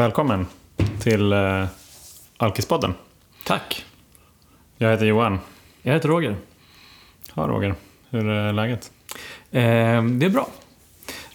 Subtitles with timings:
[0.00, 0.46] välkommen
[1.00, 1.66] till uh,
[2.36, 2.94] Alkispodden.
[3.44, 3.84] Tack.
[4.76, 5.38] Jag heter Johan.
[5.82, 6.36] Jag heter Roger.
[7.34, 7.74] Ja, Roger.
[8.10, 8.92] Hur är läget?
[9.50, 10.48] Eh, det är bra.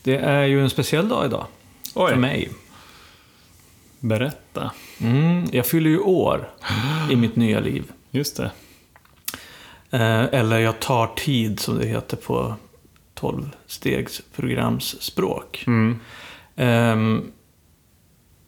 [0.03, 1.45] Det är ju en speciell dag idag.
[1.95, 2.11] Oj.
[2.11, 2.49] För mig.
[3.99, 4.71] Berätta.
[5.01, 6.49] Mm, jag fyller ju år
[7.11, 7.91] i mitt nya liv.
[8.11, 8.51] Just det.
[9.89, 12.55] Eh, eller jag tar tid, som det heter på
[13.15, 15.63] 12-stegsprogramsspråk.
[15.67, 15.99] Mm.
[16.55, 16.95] Eh,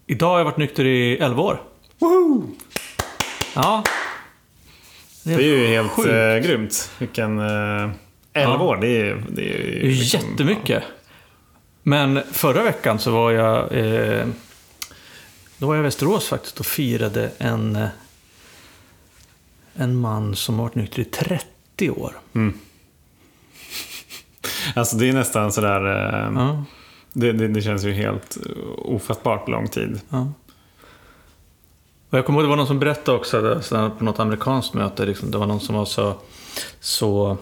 [0.07, 1.61] idag har jag varit nykter i 11 år.
[1.99, 2.43] Woho!
[3.55, 3.83] Ja.
[5.23, 6.07] Det är ju helt sjukt.
[6.09, 6.91] uh, grymt.
[6.99, 7.39] Vilken...
[7.39, 7.89] Uh,
[8.33, 8.59] 11 Ja.
[8.59, 9.71] år, det är, det är ju...
[9.71, 10.83] Det är ju liksom- jättemycket.
[11.83, 13.71] Men förra veckan så var jag...
[13.77, 14.25] Eh,
[15.57, 17.87] då var jag i Västerås faktiskt och firade en, eh,
[19.75, 22.13] en man som har varit nykter i 30 år.
[24.75, 25.85] Alltså det är nästan sådär...
[25.85, 26.63] Uh, Ja,
[27.19, 28.37] det, det, det känns ju helt
[28.77, 29.99] ofattbart lång tid.
[30.09, 30.31] ja.
[32.09, 33.61] Och jag kommer ihåg det var någon som berättade också
[33.97, 35.05] på något amerikanskt möte.
[35.05, 36.15] Liksom, det var någon som var så...
[36.79, 37.37] så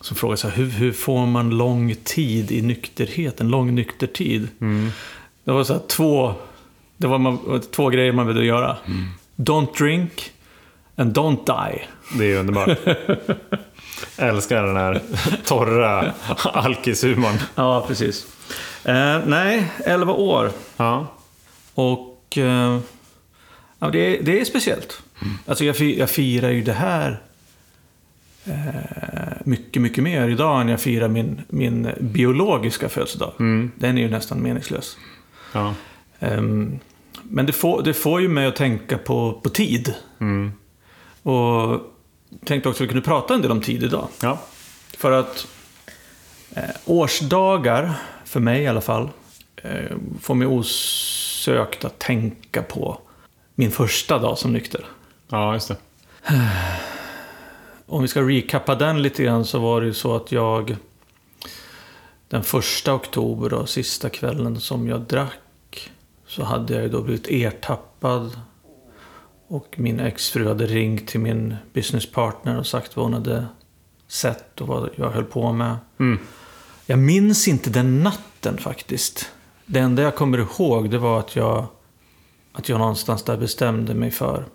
[0.00, 3.40] som frågade så här, hur, hur får man lång tid i nykterhet?
[3.40, 4.48] En lång nyktertid?
[4.60, 4.90] Mm.
[5.44, 6.34] Det var så här, två,
[6.96, 8.76] det var man, två grejer man ville göra.
[9.36, 10.32] Don't drink
[10.96, 11.82] and don't die.
[12.18, 12.78] Det är underbart.
[14.16, 15.02] Älskar den här
[15.44, 16.12] torra
[16.52, 17.38] alkishumorn.
[17.54, 18.26] Ja, precis.
[18.84, 20.52] Eh, nej, 11 år.
[20.76, 21.06] Ja.
[21.74, 22.78] Och eh,
[23.78, 25.02] ja, det, är, det är speciellt.
[25.46, 27.20] Alltså jag, jag firar ju det här
[28.44, 28.54] eh,
[29.44, 33.32] mycket, mycket mer idag än jag firar min, min biologiska födelsedag.
[33.38, 33.70] Mm.
[33.76, 34.96] Den är ju nästan meningslös.
[35.52, 35.74] ja.
[36.20, 36.78] Ehm,
[37.22, 39.94] men det får, det får ju mig att tänka på, på tid.
[40.20, 40.52] Mm.
[41.22, 41.80] Och
[42.44, 44.08] tänkte också att vi kunde prata en del om tid idag.
[44.22, 44.38] Ja.
[44.98, 45.46] För att
[46.54, 47.94] eh, årsdagar,
[48.28, 49.10] för mig i alla fall,
[49.56, 53.00] eh, får mig osökt att tänka på
[53.54, 54.84] min första dag som nykter.
[55.28, 55.76] Ja, just det.
[57.86, 60.76] Om vi ska recappa den lite grann så var det ju så att jag
[62.28, 65.90] den första oktober och sista kvällen som jag drack
[66.26, 68.40] så hade jag ju då blivit ertappad
[69.48, 73.46] och min exfru hade ringt till min businesspartner och sagt vad hon hade
[74.08, 75.76] sett och vad jag höll på med.
[75.98, 76.18] Mm.
[76.90, 79.30] Jag minns inte den natten faktiskt.
[79.66, 81.66] Det enda jag kommer ihåg det var att jag,
[82.52, 84.46] att jag någonstans där bestämde mig för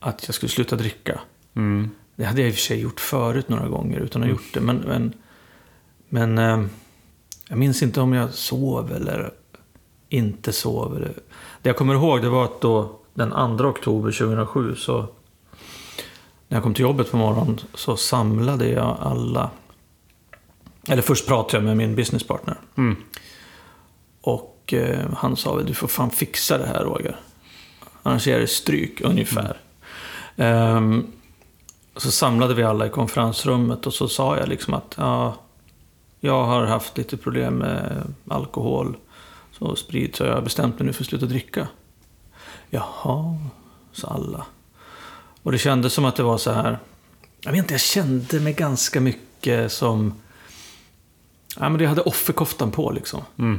[0.00, 1.20] att jag skulle sluta dricka.
[1.54, 1.90] Mm.
[2.16, 4.54] Det hade jag i och för sig gjort förut några gånger utan att ha gjort
[4.54, 4.60] det.
[4.60, 5.12] Men, men,
[6.08, 6.66] men eh,
[7.48, 9.30] jag minns inte om jag sov eller
[10.08, 11.08] inte sov.
[11.62, 15.00] Det jag kommer ihåg det var att då den 2 oktober 2007 så
[16.48, 19.50] när jag kom till jobbet på morgonen så samlade jag alla.
[20.88, 22.56] Eller först pratade jag med min businesspartner.
[22.76, 22.96] Mm.
[24.20, 27.16] Och eh, han sa väl du får fan fixa det här Roger.
[28.02, 29.60] Annars är det stryk ungefär.
[30.36, 31.06] Ehm,
[31.96, 35.36] så samlade vi alla i konferensrummet och så sa jag liksom att ja,
[36.20, 38.96] jag har haft lite problem med alkohol
[39.58, 41.68] och sprit så jag har bestämt mig nu för att sluta dricka.
[42.70, 43.38] Jaha,
[43.92, 44.46] sa alla.
[45.42, 46.78] Och det kändes som att det var så här.
[47.40, 50.14] Jag vet inte, jag kände mig ganska mycket som...
[51.58, 53.22] Ja, men jag hade offerkoftan på liksom.
[53.38, 53.58] Mm.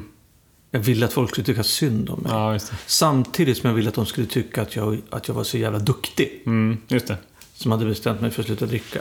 [0.71, 2.31] Jag ville att folk skulle tycka synd om mig.
[2.31, 2.59] Ja.
[2.85, 5.79] Samtidigt som jag ville att de skulle tycka att jag, att jag var så jävla
[5.79, 6.43] duktig.
[6.45, 6.77] Mm.
[6.87, 7.17] Just det.
[7.53, 8.99] Som hade bestämt mig för att sluta dricka.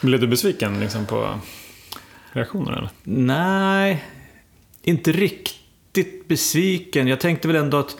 [0.00, 1.40] Blev du besviken liksom, på
[2.32, 2.90] reaktionen eller?
[3.02, 4.04] Nej,
[4.82, 7.08] inte riktigt besviken.
[7.08, 7.96] Jag tänkte väl ändå att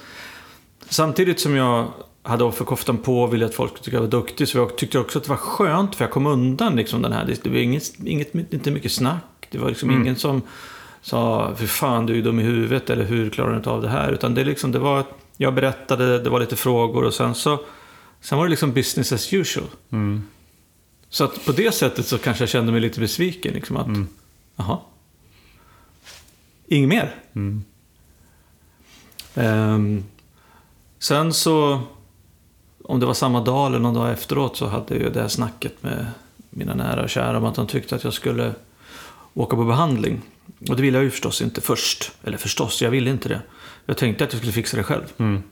[0.88, 1.92] samtidigt som jag
[2.22, 4.98] hade offerkoftan på och ville att folk skulle tycka jag var duktig så jag tyckte
[4.98, 7.36] också att det var skönt för jag kom undan liksom den här.
[7.42, 9.22] Det var inget, inget, inte mycket snack.
[9.52, 10.42] Det var liksom ingen som
[11.02, 13.88] sa för fan du är dum i huvudet eller hur klarar du inte av det
[13.88, 14.12] här.
[14.12, 15.04] Utan det, liksom, det var,
[15.36, 17.64] jag berättade, det var lite frågor och sen så
[18.20, 19.66] sen var det liksom business as usual.
[19.90, 20.22] Mm.
[21.08, 23.54] Så att på det sättet så kanske jag kände mig lite besviken.
[23.54, 23.88] Liksom att,
[24.56, 24.78] jaha.
[26.66, 27.14] Inget mer.
[27.32, 27.64] Mm.
[29.34, 30.04] Ehm,
[30.98, 31.80] sen så,
[32.84, 35.28] om det var samma dag eller någon dag efteråt så hade jag ju det här
[35.28, 36.06] snacket med
[36.50, 38.54] mina nära och kära om att de tyckte att jag skulle
[39.34, 40.20] åka på behandling.
[40.68, 42.12] Och det ville jag ju förstås inte först.
[42.24, 43.42] Eller förstås, jag ville inte det.
[43.86, 45.12] Jag tänkte att jag skulle fixa det själv.
[45.18, 45.42] Mm.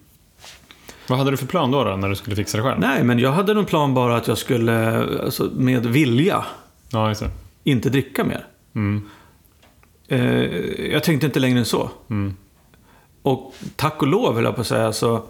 [1.07, 2.81] Vad hade du för plan då, då när du skulle fixa det själv?
[2.81, 6.45] Nej, men jag hade någon plan bara att jag skulle, alltså, med vilja,
[6.93, 7.15] Ja,
[7.65, 8.47] inte dricka mer.
[8.75, 9.09] Mm.
[10.09, 10.45] Eh,
[10.93, 11.91] jag tänkte inte längre än så.
[12.11, 12.37] Mm.
[13.23, 15.23] Och tack och lov, höll jag på att säga, så...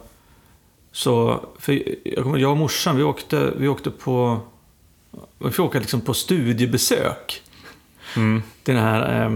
[0.92, 4.40] så för jag, jag och morsan, vi åkte, vi åkte på...
[5.38, 7.42] Vi fick åka liksom på studiebesök
[8.62, 9.30] till det här eh,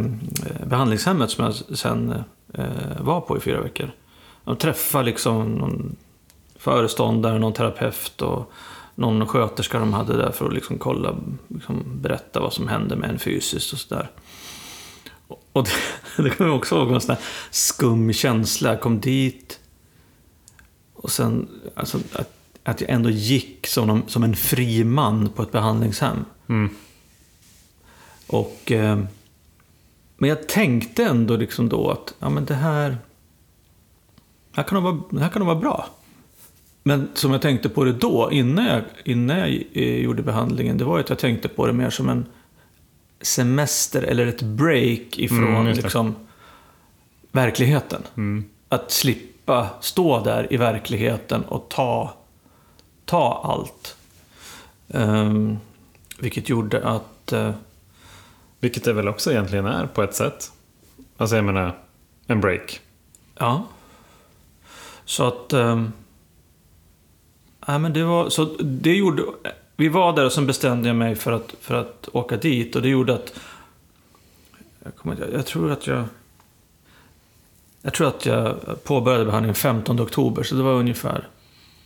[0.67, 2.25] behandlingshemmet som jag sen
[2.55, 2.65] eh,
[3.00, 3.91] var på i fyra veckor.
[4.44, 5.97] De träffade liksom någon
[6.59, 8.53] föreståndare, någon terapeut och
[8.94, 11.17] någon sköterska de hade där för att liksom kolla,
[11.49, 14.11] liksom berätta vad som hände med en fysiskt och sådär.
[15.53, 18.71] Och det, det kommer jag också ihåg, en sån där skum känsla.
[18.71, 19.61] Jag kom dit
[20.94, 22.32] och sen alltså, att,
[22.65, 26.25] att jag ändå gick som, någon, som en fri man på ett behandlingshem.
[26.49, 26.71] Mm.
[28.35, 28.99] Och, eh,
[30.17, 32.99] men jag tänkte ändå liksom då att ja, men det här,
[34.53, 35.87] här, kan nog vara, det här kan nog vara bra.
[36.83, 40.85] Men som jag tänkte på det då, innan jag, innan jag eh, gjorde behandlingen, det
[40.85, 42.27] var att jag tänkte på det mer som en
[43.21, 46.15] semester eller ett break ifrån Mm, liksom,
[47.33, 48.03] verkligheten.
[48.17, 48.45] Mm.
[48.69, 52.15] Att slippa stå där i verkligheten och ta,
[53.05, 53.97] ta allt.
[54.89, 55.59] Ehm,
[56.19, 57.33] vilket gjorde att...
[57.33, 57.55] eh,
[58.64, 60.52] Vilket det väl också egentligen är på ett sätt.
[61.16, 61.78] Alltså jag menar,
[62.26, 62.81] en break.
[63.38, 63.66] Ja.
[65.05, 65.52] Så att...
[65.52, 65.93] Um,
[67.66, 68.28] nej, men det var...
[68.28, 69.22] Så det gjorde...
[69.76, 72.76] Vi var där och sen bestämde jag mig för att, för att åka dit.
[72.76, 73.40] Och det gjorde att...
[74.84, 76.05] Jag, kommer, jag tror att jag...
[77.82, 81.28] Jag tror att jag påbörjade behandlingen 15 oktober, så det var ungefär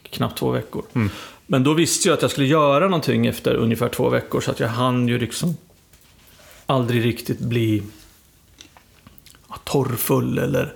[0.03, 0.85] knappt två veckor.
[0.95, 1.11] Mm.
[1.47, 4.61] Men då visste jag att jag skulle göra någonting efter ungefär två veckor, så att
[4.61, 5.57] jag hann ju liksom
[6.69, 7.83] aldrig riktigt bli
[9.65, 10.75] torrfull eller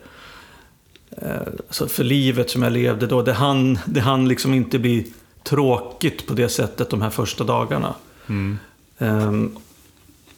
[1.11, 3.23] eh, alltså för livet som jag levde då.
[3.23, 5.13] Det hann, det hann liksom inte bli
[5.43, 7.95] tråkigt på det sättet de här första dagarna.
[8.27, 8.59] Mm.
[8.99, 9.57] Ehm,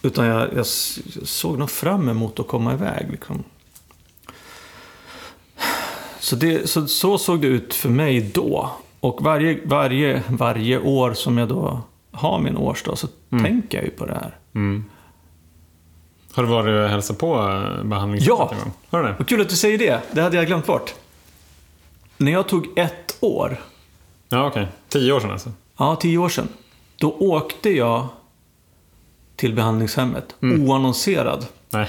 [0.03, 3.11] utan jag, jag såg nog fram emot att komma iväg.
[3.11, 3.45] Liksom.
[6.21, 8.71] Så, det, så, så såg det ut för mig då.
[9.01, 13.91] Och varje, varje, varje år som jag då har min årsdag så tänker jag ju
[13.91, 14.37] på det här.
[14.55, 14.85] Mm.
[16.35, 18.55] Har du varit och hälsat på eh, behandlingshemmet Ja!
[18.91, 19.15] Har du det?
[19.19, 20.01] Vad kul att du säger det.
[20.13, 20.95] Det hade jag glömt bort.
[22.17, 23.57] När jag tog ett år,
[24.29, 24.67] Ja, okej.
[24.89, 25.53] Tio år sedan alltså?
[25.77, 26.49] ja, tio år sedan,
[26.97, 28.07] då åkte jag
[29.37, 31.89] till behandlingshemmet, oannonserad, Nej.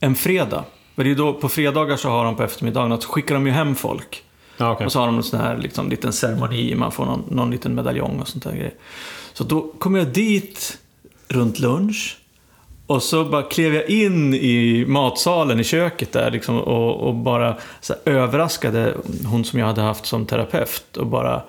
[0.00, 0.64] en fredag.
[0.94, 3.52] För det är då, på fredagar så har de på eftermiddagen, så skickar de ju
[3.52, 4.22] hem folk.
[4.56, 4.86] Ja, okej.
[4.86, 7.74] Och så har de en sån här liksom, liten ceremoni, man får någon, någon liten
[7.74, 8.74] medaljong och sånt där grejer.
[9.32, 10.78] Så då kom jag dit
[11.28, 12.18] runt lunch.
[12.86, 17.56] Och så bara klev jag in i matsalen i köket där liksom, och, och bara
[17.88, 18.94] här, överraskade
[19.26, 20.96] hon som jag hade haft som terapeut.
[20.96, 21.42] Och bara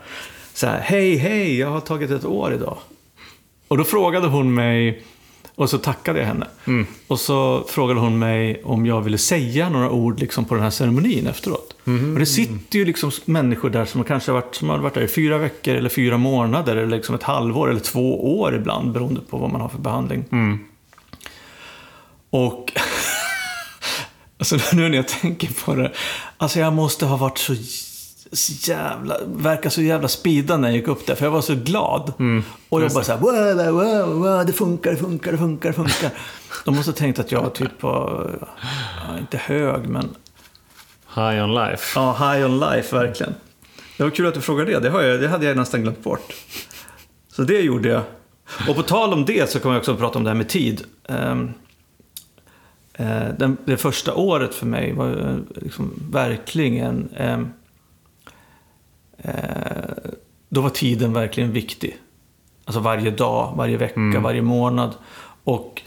[0.54, 2.78] så här, hej, hej, jag har tagit ett år idag.
[3.68, 5.04] Och då frågade hon mig,
[5.56, 6.48] och så tackade jag henne.
[6.68, 6.86] Mm.
[7.08, 10.70] Och så frågade hon mig om jag ville säga några ord liksom, på den här
[10.70, 11.76] ceremonin efteråt.
[11.84, 12.14] Mhm.
[12.14, 15.02] Och det sitter ju liksom människor där som kanske har varit, som har varit där
[15.02, 19.22] i fyra veckor, eller fyra månader, eller liksom ett halvår, eller två år ibland, beroende
[19.30, 20.24] på vad man har för behandling.
[20.32, 20.60] Mm.
[22.36, 22.74] Och
[24.40, 25.92] alltså nu när jag tänker på det,
[26.38, 27.56] alltså jag måste ha varit så
[28.72, 32.14] jävla, verkar så jävla speedad när jag gick upp där, för jag var så glad.
[32.70, 36.12] och jag bara såhär, wow, wow, wow, det funkar, det funkar, det funkar, det funkar.
[36.66, 38.28] De måste ha tänkt att jag var typ ja,
[39.20, 40.16] inte hög, men
[41.16, 42.00] High on life.
[42.00, 43.36] ja, high on life, verkligen.
[43.98, 46.04] Det var kul att du frågade det, det, har jag, det hade jag nästan glömt
[46.04, 46.34] bort.
[47.32, 48.02] Så det gjorde jag.
[48.70, 50.84] Och på tal om det så kommer jag också prata om det här med tid.
[51.10, 51.36] Eh,
[53.38, 57.10] den, det första året för mig var ju, liksom verkligen...
[57.18, 57.50] ehm,
[59.18, 59.34] eh,
[60.50, 61.98] då var tiden verkligen viktig.
[62.66, 64.94] Alltså varje dag, varje vecka, varje månad.
[65.44, 65.82] Och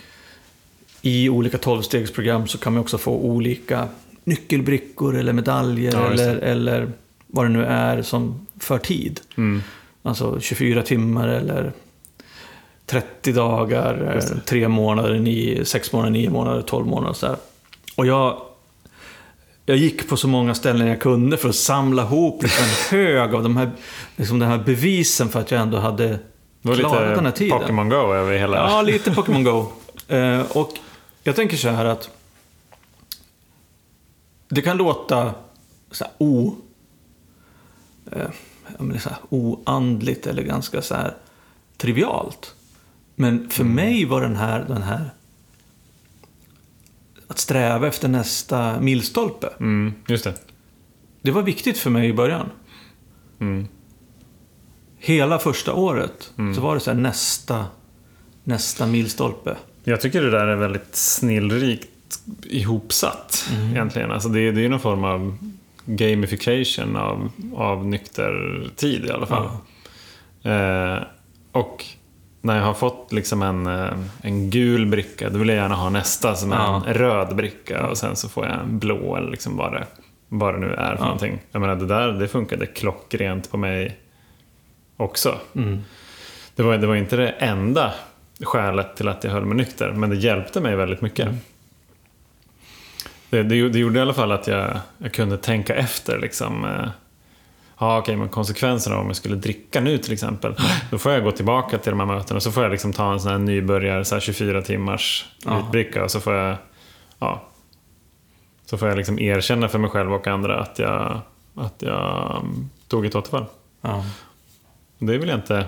[1.02, 3.88] i olika tolvstegsprogram så kan man också få olika
[4.24, 6.92] nyckelbrickor eller medaljer Ja, eller, eller
[7.26, 9.20] vad det nu är som för tid.
[9.36, 9.62] Mm.
[10.02, 11.72] Alltså 24 timmar eller
[12.88, 14.32] 30 dagar, det.
[14.32, 17.36] eh, 3 månader, 9, 6 månader, 9 månader, 12 månader och så där.
[17.96, 18.42] Och jag,
[19.66, 23.34] jag gick på så många ställen jag kunde för att samla ihop liksom en hög
[23.34, 23.70] av de här,
[24.16, 26.18] liksom den här bevisen för att jag ändå hade Det
[26.62, 27.58] var klarat den här lite tiden.
[27.58, 28.56] Pokémon Go över hela...
[28.56, 29.66] Ja, lite Pokémon Go.
[30.08, 30.72] Eh, och
[31.22, 32.10] jag tänker så här att
[34.48, 35.34] det kan låta
[35.90, 36.56] så här, o,
[38.12, 38.30] eh,
[38.98, 41.14] så här, oandligt eller ganska så här
[41.76, 42.54] trivialt.
[43.20, 45.10] Men för mig var den här, den här
[47.26, 49.48] att sträva efter nästa milstolpe.
[49.60, 50.34] Mm, just det.
[51.22, 52.50] Det var viktigt för mig i början.
[53.40, 53.66] Mm.
[54.98, 57.66] Hela första året så var det så här nästa,
[58.44, 59.56] nästa milstolpe.
[59.84, 61.88] Jag tycker det där är väldigt snillrikt
[62.42, 63.70] ihopsatt Mm.
[63.70, 64.10] egentligen.
[64.10, 65.38] Alltså det, det är ju någon form av
[65.84, 69.48] gamification av, av nykter tid i alla fall.
[70.42, 71.02] Eh,
[71.52, 71.84] och
[72.40, 73.90] när jag har fått liksom en, eh,
[74.22, 76.82] en gul bricka, då vill jag gärna ha nästa som är Ja.
[76.86, 79.86] en röd bricka och sen så får jag en blå eller liksom vad det,
[80.28, 81.04] vad det nu är för Ja.
[81.04, 81.38] någonting.
[81.52, 83.98] Jag menar, det där det funkade klockrent på mig
[84.96, 85.38] också.
[85.54, 85.78] Mm.
[86.54, 87.92] Det var, det var inte det enda
[88.40, 91.26] skälet till att jag höll mig nykter, men det hjälpte mig väldigt mycket.
[91.26, 91.36] Mm.
[93.30, 96.18] Det, det, det gjorde i alla fall att jag, jag kunde tänka efter.
[96.18, 96.88] Liksom, eh,
[97.78, 100.54] ja, okej, men konsekvenserna om jag skulle dricka nu till exempel.
[100.90, 103.12] Då får jag gå tillbaka till de här mötena och så får jag liksom ta
[103.12, 105.60] en sån här nybörjar, så här 24 timmars Ja.
[105.60, 106.56] utbricka och så får jag,
[107.18, 107.42] ja,
[108.64, 111.20] så får jag liksom erkänna för mig själv och andra att jag,
[111.54, 113.46] att jag mm, tog ett återfall.
[113.80, 114.04] Ja.
[114.98, 115.66] Det vill jag inte,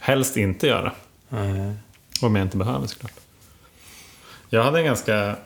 [0.00, 0.92] helst inte göra.
[1.28, 1.72] Nej.
[2.22, 3.12] Om jag inte behöver såklart.
[4.48, 5.12] Jag hade en ganska...
[5.12, 5.36] Jag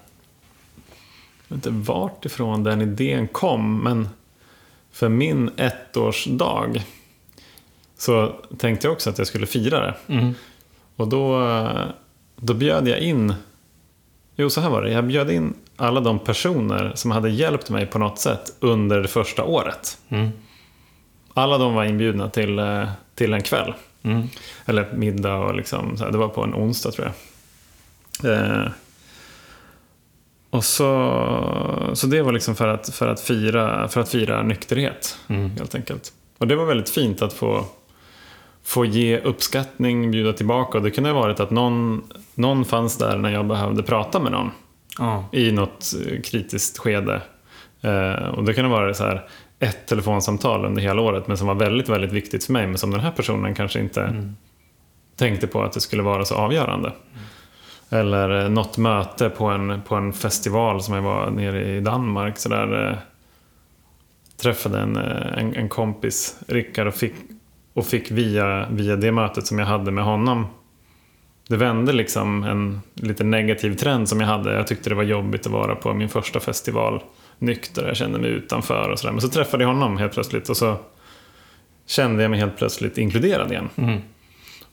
[1.57, 4.09] vet inte vart ifrån den idén kom, men
[4.99, 6.83] för min ettårsdag
[7.99, 9.95] så tänkte jag också att jag skulle fira det.
[10.15, 10.35] Mm.
[10.97, 11.51] Och då,
[12.37, 13.35] då bjöd jag in...
[14.37, 14.91] Jo, så här var det.
[14.91, 19.09] Jag bjöd in alla de personer som hade hjälpt mig på något sätt under det
[19.09, 19.99] första året.
[20.09, 20.29] Mm.
[21.35, 22.61] Alla de var inbjudna till,
[23.15, 23.75] till en kväll.
[24.03, 24.29] Mm.
[24.67, 27.13] Eller middag och liksom, det var på en onsdag tror
[28.23, 28.33] jag.
[28.33, 28.69] Eh,
[30.51, 35.19] och så, så det var liksom för att, för att, fira, för att fira nykterhet,
[35.29, 35.51] Mm.
[35.51, 36.13] helt enkelt.
[36.39, 37.65] Och det var väldigt fint att få,
[38.65, 40.79] få ge uppskattning, bjuda tillbaka.
[40.79, 42.03] Och det kunde ha varit att någon,
[42.35, 44.51] någon fanns där när jag behövde prata med någon
[44.99, 45.25] Ja.
[45.33, 47.23] i något eh, kritiskt skede.
[47.81, 49.29] Eh, och det kunde vara så här
[49.59, 52.91] ett telefonsamtal under hela året men som var väldigt, väldigt viktigt för mig men som
[52.91, 54.37] den här personen kanske inte Mm.
[55.17, 56.93] tänkte på att det skulle vara så avgörande.
[57.91, 62.39] Eller eh, något möte på en, på en festival som jag var nere i Danmark.
[62.39, 62.97] Så där, eh,
[64.43, 67.15] träffade en, eh, en, en kompis, Rickard, och fick,
[67.75, 70.47] och fick via, via det mötet som jag hade med honom
[71.49, 74.55] det vände liksom en lite negativ trend som jag hade.
[74.55, 77.03] Jag tyckte det var jobbigt att vara på min första festival
[77.39, 77.87] nykter.
[77.87, 79.13] Jag kände mig utanför och sådär.
[79.13, 80.77] Men så träffade jag honom helt plötsligt och så
[81.87, 83.69] kände jag mig helt plötsligt inkluderad igen.
[83.77, 84.01] Mm.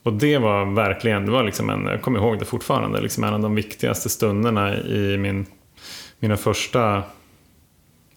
[0.06, 3.34] Och det var verkligen, det var liksom en, jag kommer ihåg det fortfarande, liksom en
[3.34, 5.46] av de viktigaste stunderna i min,
[6.18, 7.02] mina första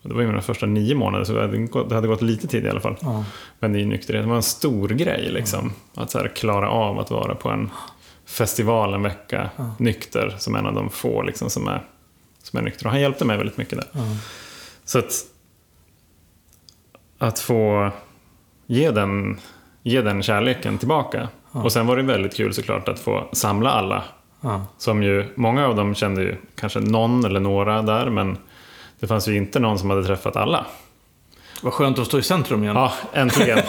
[0.02, 2.48] det var ju mina första nio månader, så det hade gått, det hade gått lite
[2.48, 2.98] tid i alla fall.
[3.02, 3.26] Ja.
[3.60, 5.74] Men i nykterhet, det var en stor grej liksom.
[5.96, 7.70] Att så här, klara av att vara på en
[8.26, 11.84] festival en vecka nykter som en av de få liksom, som, är,
[12.44, 12.86] som är nykter.
[12.86, 13.88] Och han hjälpte mig väldigt mycket där.
[13.92, 14.02] Ja.
[14.86, 15.14] Så att,
[17.18, 17.92] att få
[18.68, 19.40] ge den,
[19.84, 21.30] ge den kärleken tillbaka.
[21.52, 24.04] Och sen var det väldigt kul såklart att få samla alla.
[24.42, 24.66] Ja.
[24.78, 28.38] Som ju, många av dem kände ju kanske någon eller några där, men
[29.00, 30.66] det fanns ju inte någon som hade träffat alla.
[31.62, 32.76] Vad skönt att stå i centrum igen.
[32.76, 33.58] Ja, äntligen.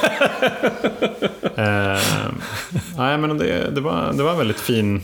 [1.55, 2.01] eh,
[2.97, 5.01] nej, men det, det, var, det var en väldigt fin...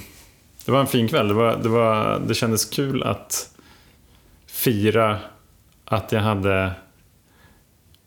[0.64, 1.28] Det var en fin kväll.
[1.28, 3.50] Det, var, det, var, det kändes kul att
[4.46, 5.18] fira
[5.84, 6.72] att jag hade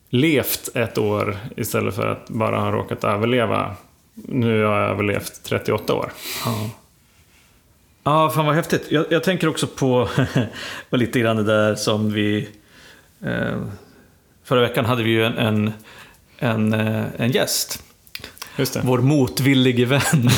[0.10, 3.76] levt ett år istället för att bara ha råkat överleva.
[4.28, 6.12] Nu har jag överlevt 38 år.
[6.46, 6.70] Ja.
[8.04, 8.88] Ja, fan vad häftigt.
[8.90, 10.10] Jag, jag tänker också på
[10.90, 12.50] på lite grann det där som vi...
[13.26, 13.58] Eh,
[14.44, 15.74] förra veckan hade vi ju en, en,
[16.38, 17.84] en, eh, en gäst.
[18.84, 20.30] Vår motvillige vän.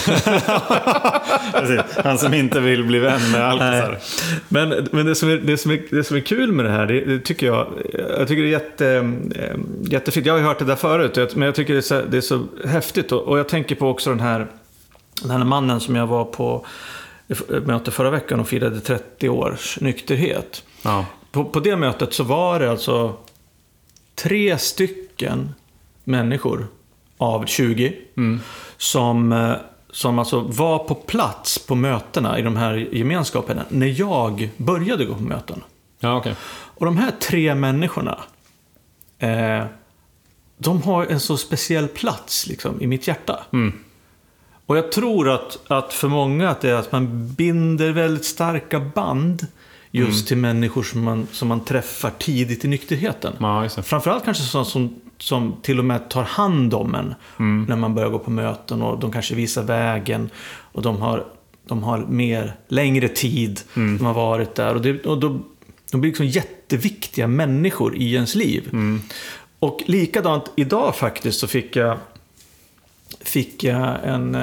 [2.04, 3.98] Han som inte vill bli vän med alkisar.
[4.48, 6.86] Men, men det, som är, det, som är, det som är kul med det här,
[6.86, 7.68] det, det tycker jag,
[8.18, 8.88] jag tycker det är jätte,
[9.36, 10.25] eh, jättefint.
[10.25, 12.22] Jag har ju hört det där förut, men jag tycker det är så, det är
[12.22, 13.12] så häftigt.
[13.12, 14.48] Och, och jag tänker på också den här,
[15.22, 16.66] den här mannen som jag var på
[17.66, 20.63] möte förra veckan och firade 30 års nykterhet.
[20.82, 21.06] Ja.
[21.32, 23.16] På, på det mötet så var det alltså
[24.16, 25.50] tre stycken
[26.04, 26.68] människor
[27.22, 27.94] av 20
[28.78, 29.54] som, eh,
[29.92, 35.16] som alltså var på plats på mötena i de här gemenskaperna när jag började gå
[35.16, 35.63] på möten.
[36.00, 36.36] Ja, okej.
[36.51, 38.20] Och de här tre människorna,
[39.20, 39.63] eh,
[40.58, 43.40] de har en så speciell plats liksom, i mitt hjärta.
[43.54, 43.74] Mm.
[44.66, 48.80] Och jag tror att, att för många att det är att man binder väldigt starka
[48.80, 49.48] band
[49.92, 53.34] just till människor som man, som man träffar tidigt i nykterheten.
[53.40, 53.70] Ja.
[53.70, 57.16] Framförallt kanske sådana som, som till och med tar hand om en
[57.68, 61.25] när man börjar gå på möten och de kanske visar vägen och de har,
[61.66, 64.75] de har mer, längre tid de har varit där.
[64.75, 65.40] Och, det, och då,
[65.92, 68.70] de blir liksom jätteviktiga människor i ens liv.
[69.60, 71.98] Och likadant idag faktiskt så fick jag,
[73.20, 74.36] fick jag en...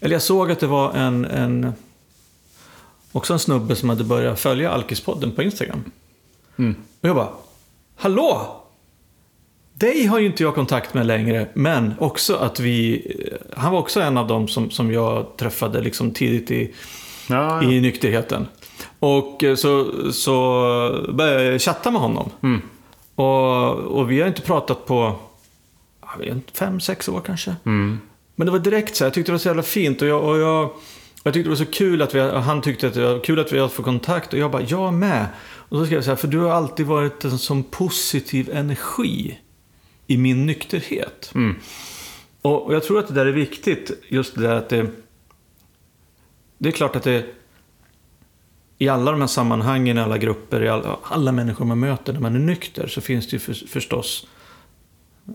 [0.00, 1.72] Eller jag såg att det var en, en
[3.12, 5.84] också en snubbe som hade börjat följa Alkispodden på Instagram.
[6.56, 6.74] Mm.
[7.00, 7.28] Och jag bara,
[7.96, 8.63] hallå!
[9.74, 13.06] Dig har ju inte jag kontakt med längre, men också att vi...
[13.56, 16.74] Han var också en av dem som, som jag träffade liksom tidigt i,
[17.28, 17.70] Ja, ja.
[17.70, 18.46] i nykterheten.
[18.98, 20.32] Och eh, så, så
[21.12, 22.30] började jag chatta med honom.
[22.42, 22.62] Mm.
[23.14, 25.16] Och, och vi har inte pratat på
[26.22, 27.56] inte, fem, sex år kanske.
[27.64, 27.98] Mm.
[28.36, 30.24] Men det var direkt så här, jag tyckte det var så jävla fint och jag,
[30.24, 30.70] och jag,
[31.22, 33.52] jag tyckte det var så kul att vi, han tyckte att det var kul att
[33.52, 35.26] vi hade fått kontakt och jag bara, jag med.
[35.68, 39.38] Och så skrev jag så här, för du har alltid varit en sån positiv energi
[40.06, 41.32] i min nykterhet.
[41.34, 41.56] Mm.
[42.42, 44.86] Och, och jag tror att det där är viktigt, just det där att det...
[46.58, 47.24] Det är klart att det...
[48.78, 52.20] I alla de här sammanhangen, i alla grupper, i alla, alla människor man möter när
[52.20, 54.26] man är nykter så finns det ju för, förstås...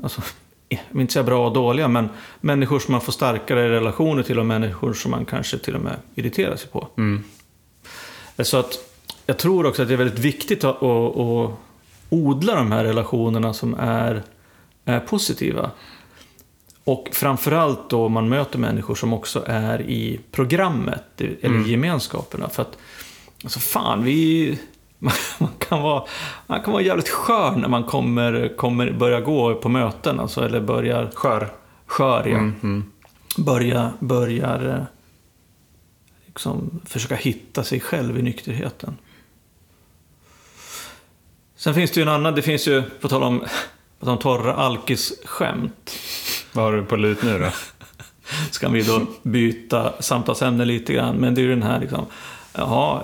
[0.04, 0.22] Alltså,
[0.70, 2.10] jag vill inte säga bra och dåliga, men
[2.42, 5.96] människor som man får starkare relationer till och människor som man kanske till och med
[6.16, 6.88] irriterar sig på.
[6.98, 7.24] Mm.
[8.40, 8.90] Så att
[9.26, 11.52] jag tror också att det är väldigt viktigt att, att, att
[12.10, 14.24] odla de här relationerna som är, är
[15.00, 15.72] positiva.
[16.84, 21.70] Och framförallt då man möter människor som också är i programmet, eller Mm.
[21.70, 22.50] gemenskaperna.
[22.50, 22.78] För att,
[23.44, 24.60] alltså fan, vi...
[25.40, 26.04] Man kan vara,
[26.48, 30.62] man kan vara jävligt skön när man kommer, kommer börja gå på möten, alltså, eller
[30.62, 31.50] börjar Skör.
[31.86, 32.38] skör, ja.
[32.38, 32.56] Mm.
[32.64, 32.84] Mm.
[33.38, 34.84] Börja, börjar eh,
[36.26, 38.98] liksom försöka hitta sig själv i nykterheten.
[41.56, 43.44] Sen finns det ju en annan, det finns ju, på tal om,
[44.00, 45.92] på tal om torra alkisskämt,
[46.54, 47.50] Vad har du på lut nu då?
[48.52, 51.16] ska vi då byta samtalsämne lite grann.
[51.16, 52.06] Men det är ju den här liksom,
[52.54, 53.02] jaha,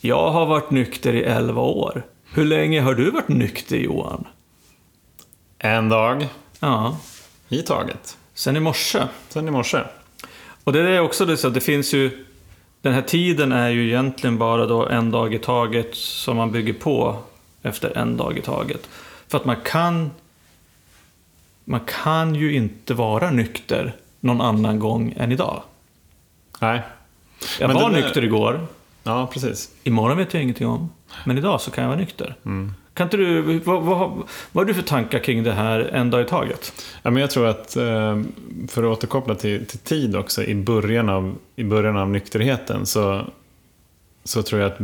[0.00, 2.02] jag har varit nykter i 11 år.
[2.32, 4.24] Hur länge har du varit nykter Johan?
[5.58, 6.28] En dag
[6.60, 6.98] Ja,
[7.48, 8.16] i taget.
[8.34, 9.02] sen i morse.
[9.28, 9.78] Sen i morse.
[10.64, 12.24] Och det är också det, så det finns ju...
[12.82, 16.72] Den här tiden är ju egentligen bara då en dag i taget som man bygger
[16.72, 17.16] på
[17.62, 18.88] efter en dag i taget.
[19.28, 20.10] För att man kan...
[21.68, 25.62] Man kan ju inte vara nykter någon annan gång än idag.
[26.60, 26.82] Nej.
[27.60, 28.66] Jag Men var är- nykter igår.
[29.02, 29.70] Ja, precis.
[29.84, 30.90] Imorgon vet jag ingenting om.
[31.24, 32.36] Men idag så kan jag vara nykter.
[32.44, 32.72] Mm.
[32.94, 33.58] Kan inte du...
[33.58, 36.72] Vad, vad, vad har du för tankar kring det här en dag i taget?
[37.02, 38.22] Ja, men jag tror att, eh,
[38.68, 43.24] för att återkoppla till, till tid också, i början av, i början av nykterheten så,
[44.24, 44.78] så tror jag att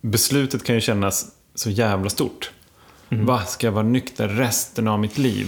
[0.00, 2.50] beslutet kan ju kännas så jävla stort.
[3.08, 5.46] Va, ska jag vara nykter resten av mitt liv?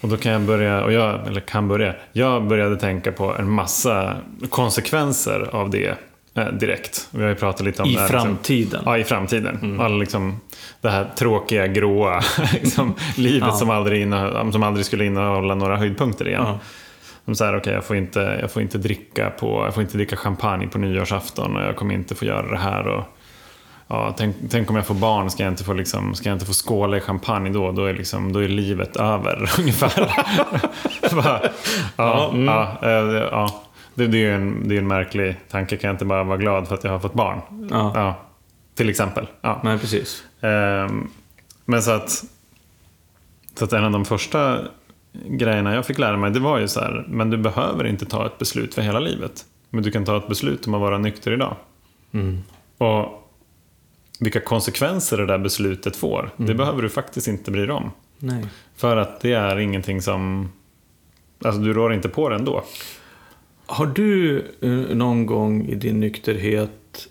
[0.00, 3.50] Och då kan jag börja, och jag, eller kan börja, jag började tänka på en
[3.50, 4.16] massa
[4.50, 5.98] konsekvenser av det
[6.34, 7.08] eh, direkt.
[7.10, 8.20] Vi har ju pratat lite om I det här, liksom.
[8.20, 8.82] framtiden?
[8.84, 9.80] Ja, i framtiden.
[9.80, 10.40] All, liksom,
[10.80, 12.20] det här tråkiga, gråa
[12.52, 13.56] liksom, livet Ja.
[13.56, 16.42] som, aldrig innehåll, som aldrig skulle innehålla några höjdpunkter igen.
[16.46, 16.58] Ja.
[17.24, 19.96] Som så här, okej, jag, får inte, jag får inte dricka på, jag får inte
[19.96, 22.86] dricka champagne på nyårsafton och jag kommer inte få göra det här.
[22.88, 23.04] Och,
[23.88, 26.46] ja, tänk, tänk om jag får barn, ska jag inte få, liksom, ska jag inte
[26.46, 27.72] få skåla i champagne då?
[27.72, 30.10] Då är, liksom, då är livet över ungefär.
[31.96, 32.44] Ja, mm.
[32.44, 33.62] ja, eh, ja.
[33.94, 35.76] Det, det är ju en, det är en märklig tanke.
[35.76, 37.40] Kan jag inte bara vara glad för att jag har fått barn?
[37.70, 37.92] Ja.
[37.94, 38.14] Ja,
[38.74, 39.26] till exempel.
[39.40, 39.60] Ja.
[39.64, 40.24] Nej, precis.
[40.40, 41.10] Ehm,
[41.64, 42.24] Men så att,
[43.58, 44.58] så att en av de första
[45.12, 48.26] grejerna jag fick lära mig det var ju så här, men du behöver inte ta
[48.26, 49.44] ett beslut för hela livet.
[49.70, 51.56] Men du kan ta ett beslut om att vara nykter idag.
[52.12, 52.42] Mm.
[52.78, 53.25] Och
[54.18, 57.90] vilka konsekvenser det där beslutet får, det behöver du faktiskt inte bry dig om.
[58.18, 58.46] Nej.
[58.76, 60.52] För att det är ingenting som,
[61.44, 62.64] alltså du rår inte på det ändå.
[63.66, 67.08] Har du eh, någon gång i din nykterhet,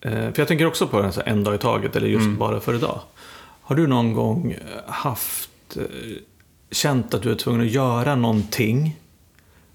[0.00, 2.28] eh, för jag tänker också på den så här en dag i taget, eller just
[2.38, 3.00] bara för idag.
[3.62, 5.50] Har du någon gång eh, haft,
[6.70, 8.96] känt att du är tvungen att göra någonting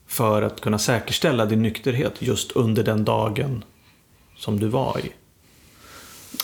[0.07, 3.63] för att kunna säkerställa din nykterhet just under den dagen
[4.37, 5.11] som du var i?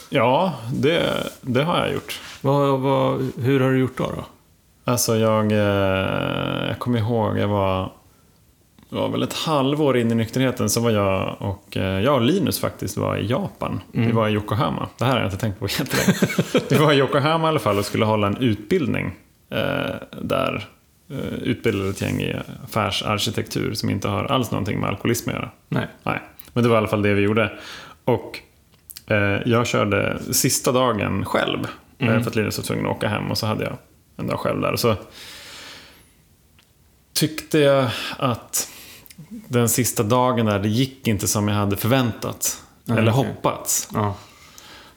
[0.10, 2.20] Ja, det, det har jag gjort.
[2.42, 4.04] Vad, vad, hur har du gjort då?
[4.04, 4.26] då?
[4.92, 7.92] Alltså jag, eh, jag kommer ihåg, jag var,
[8.90, 12.60] var väl ett halvår in i nykterheten så var jag och, eh, jag och Linus
[12.60, 13.82] faktiskt var i Japan.
[13.92, 14.88] Vi var i Yokohama.
[14.98, 16.18] Det här har jag inte tänkt på jättelänge.
[16.70, 19.16] Vi var i Yokohama i alla fall och skulle hålla en utbildning
[19.50, 20.68] eh, där.
[21.42, 25.50] Utbildade ett gäng i affärsarkitektur som inte har alls någonting med alkoholism att göra.
[25.70, 25.88] Nej.
[26.04, 26.22] Nej,
[26.54, 27.52] men det var i alla fall det vi gjorde.
[28.06, 28.40] Och
[29.46, 31.68] jag körde sista dagen själv.
[32.00, 33.78] eh, För att Linus var tvungen att åka hem och så hade jag
[34.18, 34.72] en dag själv där.
[34.72, 34.96] Och så
[37.14, 38.70] tyckte jag att
[39.48, 42.64] den sista dagen där, det gick inte som jag hade förväntat.
[42.86, 43.26] Nej, eller okej.
[43.28, 43.90] hoppats.
[43.94, 44.16] Ja.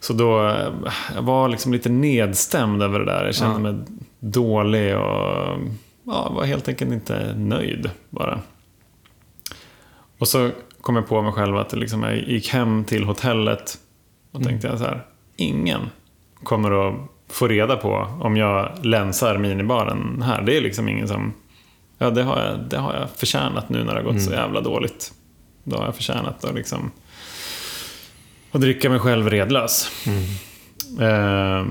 [0.00, 0.68] Så då, eh,
[1.14, 3.24] jag var liksom lite nedstämd över det där.
[3.24, 3.72] Jag kände Ja.
[3.72, 3.84] mig
[4.20, 5.58] dålig och
[6.04, 8.40] ja, var helt enkelt inte nöjd bara.
[10.18, 13.78] Och så kom jag på mig själv att liksom, jag gick hem till hotellet
[14.32, 15.80] och tänkte jag så här, ingen
[16.42, 16.94] kommer att
[17.28, 20.42] få reda på om jag länsar minibaren här.
[20.42, 21.32] Det är liksom ingen som,
[21.98, 24.60] ja det har jag, det har jag förtjänat nu när det har gått så jävla
[24.60, 25.12] dåligt.
[25.64, 26.90] Då har jag förtjänat att liksom
[28.50, 29.90] och dricka mig själv redlös.
[31.00, 31.66] Eh,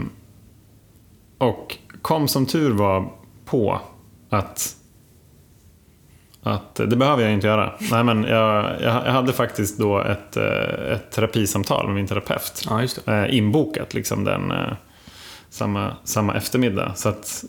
[1.37, 3.11] och kom som tur var
[3.45, 3.81] på
[4.29, 4.76] att
[6.49, 7.73] att det behöver jag inte göra.
[7.91, 12.67] Nej, men jag, jag, hade faktiskt då ett, eh, ett terapisamtal med min terapeut.
[12.69, 13.13] Ja.
[13.13, 14.73] Eh, inbokat liksom den eh,
[15.49, 16.91] samma, samma eftermiddag.
[16.95, 17.43] Så att,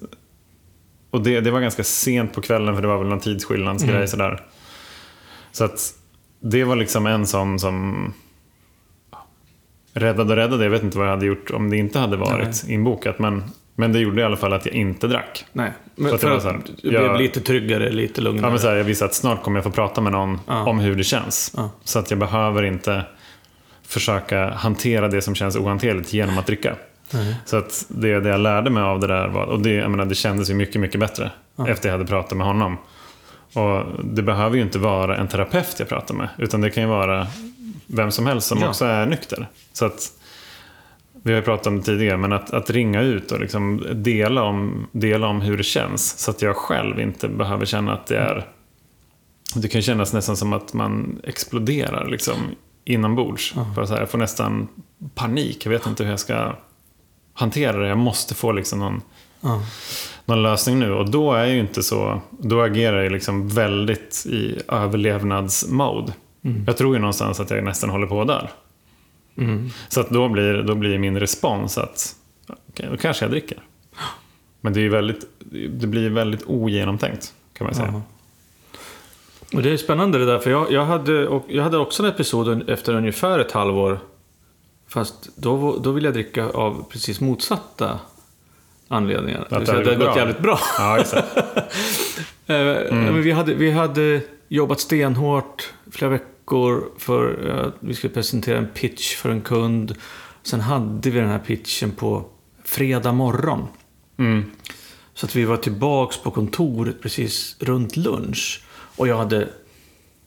[1.10, 4.08] och det, det var ganska sent på kvällen för det var väl någon tidsskillnadsgrej Mm.
[4.08, 4.42] sådär.
[5.52, 5.94] Så att
[6.40, 8.12] det var liksom en sån som
[9.92, 10.64] räddade och räddade.
[10.64, 13.18] Jag vet inte vad jag hade gjort om det inte hade varit inbokat.
[13.18, 15.44] Men, men det gjorde i alla fall att jag inte drack.
[15.52, 18.46] Nej, men att det för var att du jag- blev lite tryggare, lite lugnare.
[18.46, 20.64] Ja, men så här, jag visste att snart kommer jag få prata med någon Ja.
[20.70, 21.54] om hur det känns.
[21.56, 21.70] Ja.
[21.84, 23.02] Så att jag behöver inte
[23.86, 26.76] försöka hantera det som känns ohanterligt genom att dricka.
[27.10, 27.36] Nej.
[27.44, 30.04] Så att det, det jag lärde mig av det där var, och det, jag menar,
[30.04, 31.30] det kändes ju mycket, mycket bättre
[31.68, 32.76] efter jag hade pratat med honom.
[33.54, 36.88] Och det behöver ju inte vara en terapeut jag pratar med, utan det kan ju
[36.88, 37.26] vara
[37.86, 38.68] vem som helst som Ja.
[38.68, 39.46] också är nykter.
[39.72, 40.08] Så att,
[41.22, 44.86] vi har pratat om det tidigare, men att, att ringa ut och liksom dela, om,
[44.92, 46.18] dela om hur det känns.
[46.18, 48.46] Så att jag själv inte behöver känna att det är...
[49.54, 52.34] Det kan kännas nästan som att man exploderar liksom,
[52.84, 53.54] inombords.
[53.74, 54.68] För så här, jag får nästan
[55.14, 55.66] panik.
[55.66, 56.52] Jag vet inte hur jag ska
[57.34, 57.88] hantera det.
[57.88, 59.02] Jag måste få liksom någon,
[59.40, 59.62] Ja.
[60.24, 60.92] någon lösning nu.
[60.92, 62.20] Och då är jag ju inte så...
[62.30, 66.12] Då agerar jag liksom väldigt i överlevnadsmode.
[66.66, 68.50] Jag tror ju någonstans att jag nästan håller på där.
[69.38, 69.70] Mm.
[69.88, 72.16] Så att då blir, då blir min respons att
[72.68, 73.58] okej, då kanske jag dricker.
[74.60, 75.24] Men det, är väldigt,
[75.70, 77.88] det blir väldigt ogenomtänkt kan man säga.
[77.92, 78.02] Ja.
[79.56, 82.70] Och det är spännande det där, för jag, jag, hade, jag hade också en episod
[82.70, 83.98] efter ungefär ett halvår.
[84.88, 87.98] Fast då, då ville jag dricka av precis motsatta
[88.88, 89.46] anledningar.
[89.50, 90.58] Vill det det hade gått jävligt bra.
[90.78, 91.04] Ja.
[92.46, 96.26] Eh, men vi, hade, vi hade jobbat stenhårt flera veckor
[96.98, 99.94] för att vi skulle presentera en pitch för en kund.
[100.42, 102.24] Sen hade vi den här pitchen på
[102.64, 103.66] fredag morgon.
[104.16, 104.44] Mm.
[105.14, 108.62] Så att vi var tillbaks på kontoret precis runt lunch.
[108.96, 109.48] Och jag hade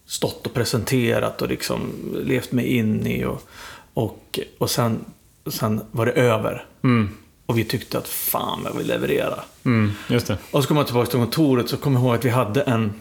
[0.05, 1.81] stått och presenterat och liksom
[2.23, 3.49] levt mig in i och,
[3.93, 5.05] och, och sen,
[5.47, 6.65] sen var det över.
[6.83, 7.09] Mm.
[7.45, 9.39] Och vi tyckte att fan vad vi leverera.
[9.63, 10.37] Mm, just det.
[10.51, 12.93] Och så kom jag tillbaka till kontoret så kom jag ihåg att vi hade en,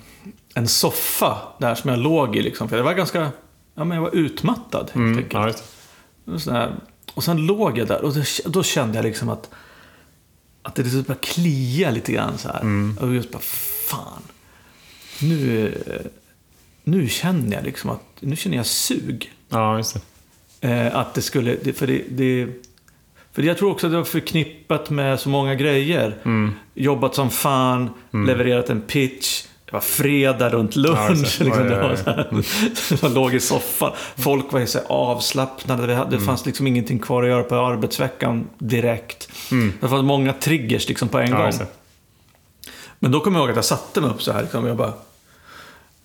[0.55, 2.43] en soffa där som jag låg i.
[2.43, 3.31] Liksom, för jag var ganska
[3.75, 5.65] ja, men jag var utmattad helt Mm, enkelt.
[6.25, 6.73] det.
[7.15, 9.51] Och, sen låg jag där och då, då kände jag liksom att,
[10.63, 12.61] att det liksom bara kliade lite grann så här.
[12.61, 12.99] Mm.
[13.01, 13.43] Och just bara,
[13.89, 14.23] fan.
[15.23, 15.75] Nu,
[16.85, 19.33] nu känner jag liksom att, nu känner jag sug.
[19.49, 19.97] Ja, just
[20.61, 20.69] det.
[20.69, 22.49] Eh, att det skulle, för det, det
[23.33, 26.17] för jag tror också att det var förknippat med så många grejer.
[26.25, 26.53] Mm.
[26.75, 29.45] Jobbat som fan, levererat en pitch.
[29.71, 31.37] Det var fredag runt Ja, lunch.
[31.39, 31.45] det.
[31.45, 32.97] liksom, Ja, ja, ja.
[33.03, 33.93] man låg i soffan.
[34.17, 35.87] Folk var ju så avslappnade.
[35.87, 36.21] Det, Mm.
[36.27, 39.29] fanns liksom ingenting kvar att göra på arbetsveckan direkt.
[39.81, 41.41] Det fanns många triggers liksom på en Mm.
[41.41, 41.67] Ja, gång.
[42.99, 44.43] Men då kommer jag ihåg att jag satte mig upp så här.
[44.43, 44.93] Liksom, jag bara,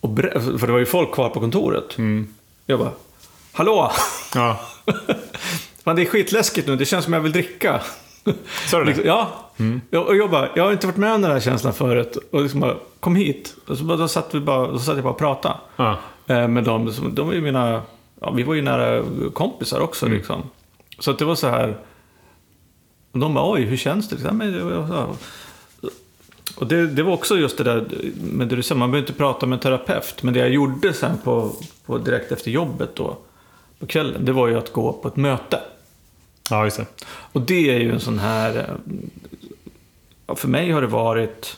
[0.01, 0.17] och
[0.59, 1.97] för det var ju folk kvar på kontoret.
[1.97, 2.27] Mm.
[2.65, 2.91] Jag bara,
[3.51, 3.91] hallå!
[4.35, 4.59] Ja,
[5.83, 7.81] Fan, det är skitläskigt nu, det känns som jag vill dricka.
[8.67, 9.07] Sa du Liksom, det?
[9.09, 9.27] ja.
[9.89, 12.17] Jag- Och jag bara, jag har inte varit med om den här känslan förut.
[12.31, 13.55] Och liksom bara, kom hit.
[13.67, 15.55] Och så bara, då satt vi bara, då satt jag bara och pratade.
[15.75, 15.97] Ja.
[16.27, 17.81] Eh, med dem, de var ju mina,
[18.21, 20.41] ja, vi var ju nära kompisar också liksom.
[20.99, 21.77] Så att det var så här.
[23.11, 24.15] Och de bara, oj, hur känns det?
[24.15, 25.15] Liksom, men.
[26.57, 27.85] Och det, det var också just det där,
[28.31, 30.23] men det du säger, man behöver inte prata med en terapeut.
[30.23, 31.51] Men det jag gjorde sen på,
[31.85, 33.17] på direkt efter jobbet då,
[33.79, 35.59] på kvällen, det var ju att gå på ett möte.
[36.49, 36.85] Ja, just det.
[37.07, 38.77] Och det är ju en sån här...
[40.27, 41.57] eh, För mig har det varit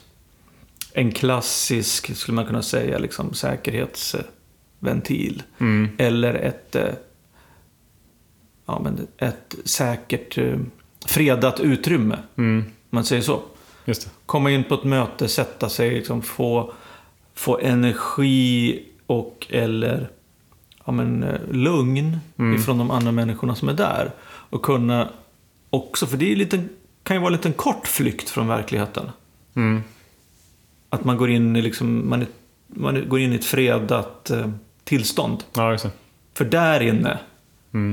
[0.92, 5.42] en klassisk, skulle man kunna säga, liksom, säkerhetsventil.
[5.58, 5.88] Mm.
[5.98, 6.92] Eller ett, eh,
[8.66, 10.58] ja, men ett säkert eh,
[11.06, 12.18] fredat utrymme.
[12.36, 12.64] Mm.
[12.66, 13.42] Om man säger så.
[13.84, 14.10] Just det.
[14.26, 16.72] Komma in på ett möte, sätta sig, liksom, få,
[17.34, 20.08] få energi och eller
[20.84, 22.18] ja, men, lugn
[22.58, 24.12] ifrån de andra människorna som är där.
[24.50, 25.08] Och kunna
[25.70, 26.64] också, för det är lite,
[27.02, 29.10] kan ju vara en liten kort flykt från verkligheten.
[29.54, 29.82] Mm.
[30.90, 32.28] Att man går in i, liksom, man, är,
[32.66, 34.50] man går in i ett fredat eh,
[34.84, 35.44] tillstånd.
[35.52, 35.90] Ja, just det.
[36.34, 37.18] För där inne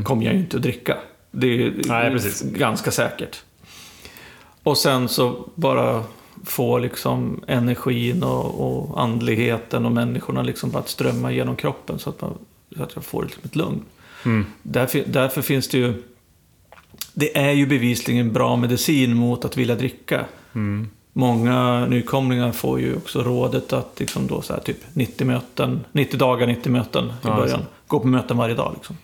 [0.04, 0.98] kommer jag ju inte att dricka.
[1.32, 3.44] Det är, Nej, ganska säkert.
[4.64, 6.04] Och sen så bara
[6.44, 12.22] få liksom energin och, och andligheten och människorna liksom att strömma genom kroppen så att,
[12.22, 12.34] man,
[12.78, 13.82] så att jag får liksom ett lugn.
[14.26, 14.46] Mm.
[14.64, 16.04] Därför, därför finns det ju...
[17.18, 20.26] Det är ju bevisligen bra medicin mot att vilja dricka.
[20.54, 20.90] Mm.
[21.14, 26.18] Många nykomlingar får ju också rådet att liksom då så här, typ 90 möten, 90
[26.20, 27.60] dagar, 90 möten i Ja, början.
[27.60, 27.66] så.
[27.88, 28.98] Gå på möten varje dag liksom.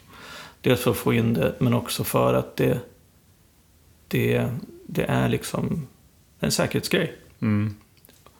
[0.62, 2.80] Dels för att få in det, men också för att det,
[4.08, 4.47] det,
[4.88, 5.88] det är liksom
[6.39, 7.13] en säkerhetsgrej.
[7.41, 7.76] Mm.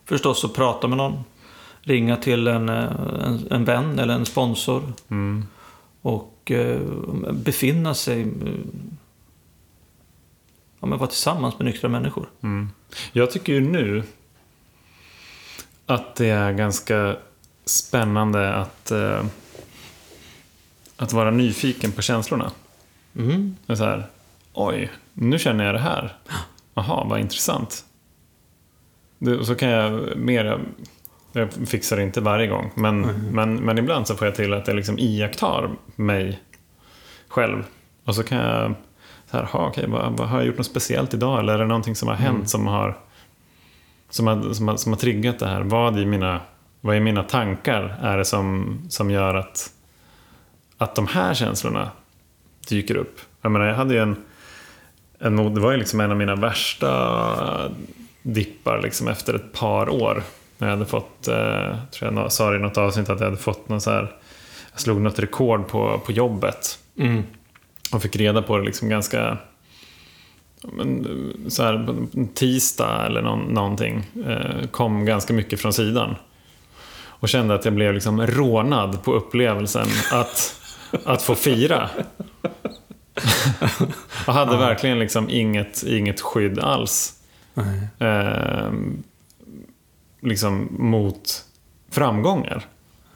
[0.05, 1.23] Förstås att prata med någon.
[1.81, 4.93] Ringa till en, en, en vän eller en sponsor.
[5.10, 5.45] Mm.
[6.01, 6.79] Och eh,
[7.31, 8.27] befinna sig...
[10.81, 12.29] Ja, men vara tillsammans med nyktra människor.
[12.43, 12.69] Mm.
[13.11, 14.03] Jag tycker ju nu
[15.85, 17.15] att det är ganska
[17.65, 19.25] spännande att, eh,
[20.97, 22.51] att vara nyfiken på känslorna.
[23.15, 23.57] Mm.
[23.65, 24.07] Det är så här,
[24.53, 26.17] oj, nu känner jag det här.
[26.73, 27.85] Jaha, vad intressant.
[29.17, 30.59] Det, så kan jag mer,
[31.31, 34.67] jag fixar det inte varje gång, men, men, men ibland så får jag till att
[34.67, 36.39] jag liksom iakttar mig
[37.27, 37.63] själv.
[38.05, 38.75] Och så kan jag,
[39.31, 41.39] så här, ha, okej, vad, vad, har jag gjort något speciellt idag?
[41.39, 42.97] Eller är det någonting som har hänt som har
[44.09, 45.61] som har, som, har, som har triggat det här?
[45.61, 46.41] Vad i mina,
[46.81, 49.71] vad i mina tankar är det som, som gör att,
[50.77, 51.91] att de här känslorna
[52.69, 53.19] dyker upp?
[53.41, 54.15] Jag menar, jag hade ju en,
[55.19, 57.71] en mod- det var ju liksom en av mina värsta
[58.21, 60.23] dippar liksom efter ett par år.
[60.57, 63.41] När jag hade fått, eh, tror jag sa det i något avsnitt att jag hade
[63.41, 64.15] fått någon så här,
[64.71, 66.79] jag slog något rekord på, på jobbet.
[66.97, 67.23] Mm.
[67.91, 69.38] Och fick reda på det liksom ganska
[70.62, 71.95] men, eh, så här,
[72.34, 74.06] tisdag eller någon, någonting.
[74.27, 76.15] Eh, kom ganska mycket från sidan.
[77.04, 80.62] Och kände att jag blev liksom rånad på upplevelsen att,
[81.06, 81.89] att få fira.
[84.27, 87.13] och hade verkligen liksom inget, inget skydd alls.
[87.99, 88.71] Eh,
[90.21, 91.45] liksom mot
[91.91, 92.65] framgångar.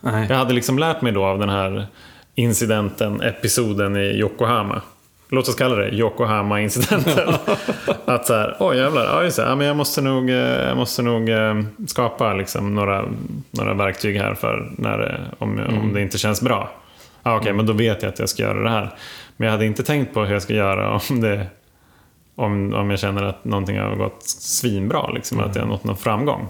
[0.01, 1.87] Jag hade liksom lärt mig då av den här
[2.35, 4.81] incidenten, episoden i Yokohama.
[5.29, 7.33] Låt oss kalla det Yokohama-incidenten.
[8.05, 10.77] att så här, oj jävlar, ja just det, ja, men jag måste nog, eh, jag
[10.77, 13.05] måste nog eh, skapa liksom några,
[13.51, 16.71] några verktyg här för när det, om, om det inte känns bra.
[17.23, 18.95] Ja, Okej, men då vet jag att jag ska göra det här.
[19.37, 21.47] Men jag hade inte tänkt på hur jag ska göra om det
[22.35, 25.97] om, om jag känner att någonting har gått svinbra, liksom, att jag har nått någon
[25.97, 26.47] framgång.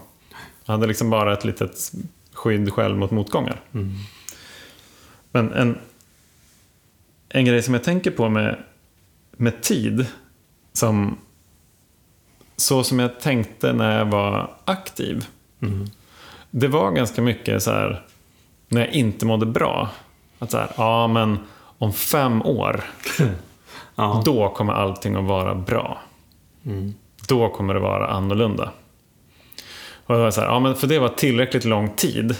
[0.66, 1.92] Jag hade liksom bara ett litet
[2.34, 3.62] skydd själv mot motgångar.
[5.36, 5.78] Men en,
[7.30, 8.58] en grej som jag tänker på med,
[9.32, 10.06] med tid,
[10.74, 11.18] som
[12.56, 15.26] så som jag tänkte när jag var aktiv.
[16.52, 18.02] Det var ganska mycket så här,
[18.68, 19.90] när jag inte mådde bra.
[20.40, 21.38] Att så här, ja men
[21.78, 22.84] om fem år,
[23.96, 24.22] Ja.
[24.26, 26.02] då kommer allting att vara bra.
[26.66, 26.94] Mm.
[27.28, 28.72] Då kommer det vara annorlunda.
[30.06, 32.36] Och det var så här, ja, men för det var tillräckligt lång tid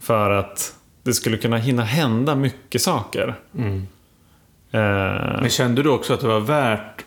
[0.00, 3.34] för att det skulle kunna hinna hända mycket saker.
[3.58, 3.86] Mm.
[4.70, 7.04] Eh, Men kände du också att det var värt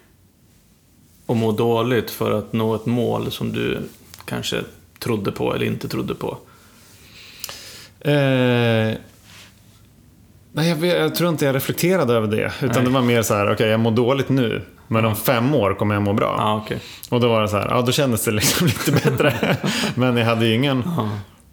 [1.28, 3.78] att må dåligt för att nå ett mål som du
[4.26, 4.62] kanske
[5.00, 6.38] trodde på eller inte trodde på?
[8.00, 8.94] eh,
[10.52, 12.52] nej, jag, jag tror inte jag reflekterade över det.
[12.62, 12.84] Utan Nej.
[12.84, 14.62] det var mer så här, okej jag mår dåligt nu.
[14.88, 16.36] Men om fem år kommer jag må bra.
[16.38, 16.80] Ja, okej.
[17.10, 19.58] Och då var det så här, ja då kändes det liksom lite bättre.
[19.96, 20.84] Men jag hade ju ingen,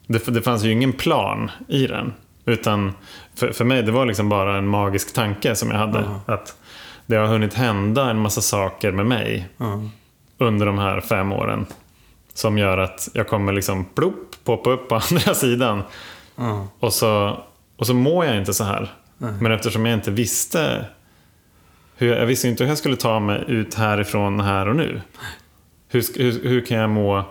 [0.06, 2.12] det, det fanns ju ingen plan i den.
[2.46, 2.92] Utan
[3.34, 6.04] för, för mig, det var liksom bara en magisk tanke som jag hade.
[6.26, 6.56] Att
[7.06, 9.82] det har hunnit hända en massa saker med mig Ja.
[10.38, 11.66] under de här fem åren.
[12.34, 15.82] Som gör att jag kommer liksom plopp, poppa upp på andra sidan.
[16.36, 16.68] Ja.
[16.80, 17.38] Och så,
[17.76, 18.92] och så mår jag inte så här.
[19.18, 20.84] Men eftersom jag inte visste
[21.96, 25.00] hur, jag visste inte hur jag skulle ta mig ut härifrån här och nu.
[25.88, 27.24] Hur, hur, hur, kan, jag må,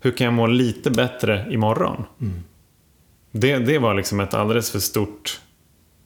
[0.00, 2.04] hur kan jag må lite bättre imorgon?
[3.40, 5.40] Det, det var liksom ett alldeles för stort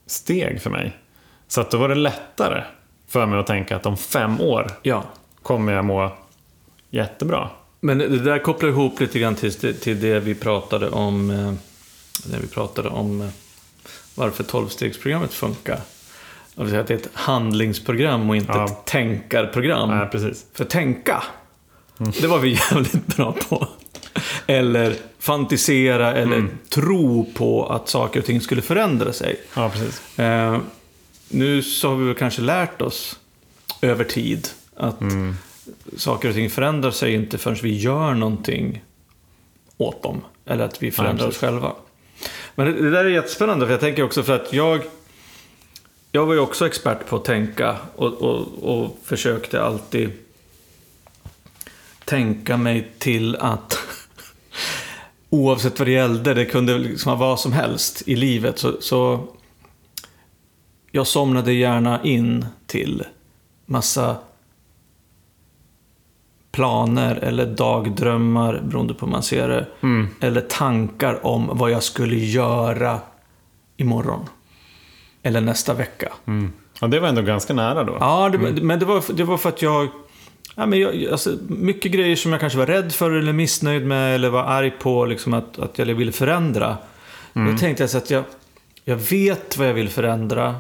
[0.07, 0.99] steg för mig.
[1.49, 2.65] Så att då var det lättare
[3.09, 5.05] för mig att tänka att om fem år ja.
[5.43, 6.17] kommer jag må
[6.91, 7.51] jättebra.
[7.81, 11.53] Men det där kopplar ihop lite grann till, till det vi pratade om, eh,
[12.27, 13.29] det vi pratade om eh,
[14.15, 15.81] varför tolvstegsprogrammet funkar.
[16.57, 18.65] Säga att det är ett handlingsprogram och inte Ja.
[18.65, 19.89] ett tänkarprogram.
[19.89, 20.47] Nej, precis.
[20.55, 21.23] För tänka,
[22.21, 23.69] det var vi jävligt bra på.
[24.47, 29.41] Eller fantisera eller tro på att saker och ting skulle förändra sig.
[29.55, 30.19] Ja, precis.
[30.19, 30.59] Eh,
[31.29, 33.19] nu så har vi väl kanske lärt oss
[33.81, 35.01] över tid att
[35.97, 38.85] saker och ting förändrar sig inte förrän vi gör någonting
[39.77, 40.21] åt dem.
[40.47, 41.41] Eller att vi förändrar oss precis.
[41.41, 41.73] själva.
[42.55, 44.81] Men det, det där är jättespännande för jag tänker också för att jag
[46.13, 50.11] jag var ju också expert på att tänka och, och, och försökte alltid
[52.05, 53.79] tänka mig till att
[55.31, 59.29] oavsett vad det gällde, det kunde liksom vara vad som helst i livet, så, så
[60.91, 63.05] jag somnade gärna in till
[63.67, 64.17] massa
[66.53, 69.67] planer eller dagdrömmar, beroende på hur man ser det,
[70.21, 73.01] eller tankar om vad jag skulle göra
[73.77, 74.29] imorgon.
[75.23, 76.13] Eller nästa vecka.
[76.81, 77.97] Ja, det var ändå ganska nära då.
[78.01, 79.89] Ja, det, men det var, det var för att jag...
[80.61, 84.15] Ja, men jag alltså, mycket grejer som jag kanske var rädd för eller missnöjd med
[84.15, 86.77] eller var arg på liksom att, att jag ville förändra.
[87.33, 88.25] Då tänkte jag så att jag,
[88.85, 90.57] jag vet vad jag vill förändra.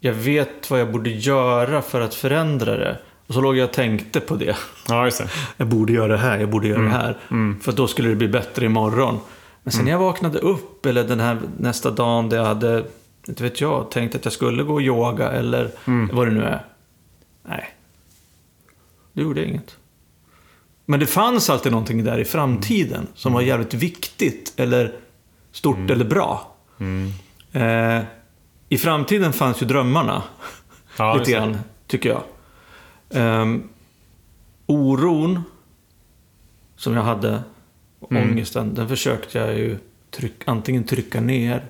[0.00, 2.98] Jag vet vad jag borde göra för att förändra det.
[3.26, 4.56] Och så låg jag och tänkte på det.
[4.88, 5.28] Ja, just det.
[5.56, 7.18] Jag borde göra det här, jag borde göra det här.
[7.62, 9.18] För då skulle det bli bättre imorgon.
[9.62, 12.84] Men sen när jag vaknade upp, eller den här nästa dagen där jag hade,
[13.28, 15.70] inte vet jag, tänkt att jag skulle gå och yoga eller
[16.12, 16.64] vad det nu är.
[17.48, 17.73] Nej.
[19.14, 19.76] Det gjorde inget.
[20.86, 24.94] Men det fanns alltid någonting där i framtiden som var jävligt viktigt eller
[25.52, 26.54] stort eller bra.
[27.52, 28.00] Eh,
[28.68, 30.22] I framtiden fanns ju drömmarna.
[30.98, 32.22] Ja, lite grann, tycker jag.
[33.10, 33.62] Ehm,
[34.66, 35.42] oron
[36.76, 37.42] som jag hade,
[38.10, 38.30] Mm.
[38.30, 39.78] ångesten, den försökte jag ju
[40.10, 41.64] tryck, antingen trycka ner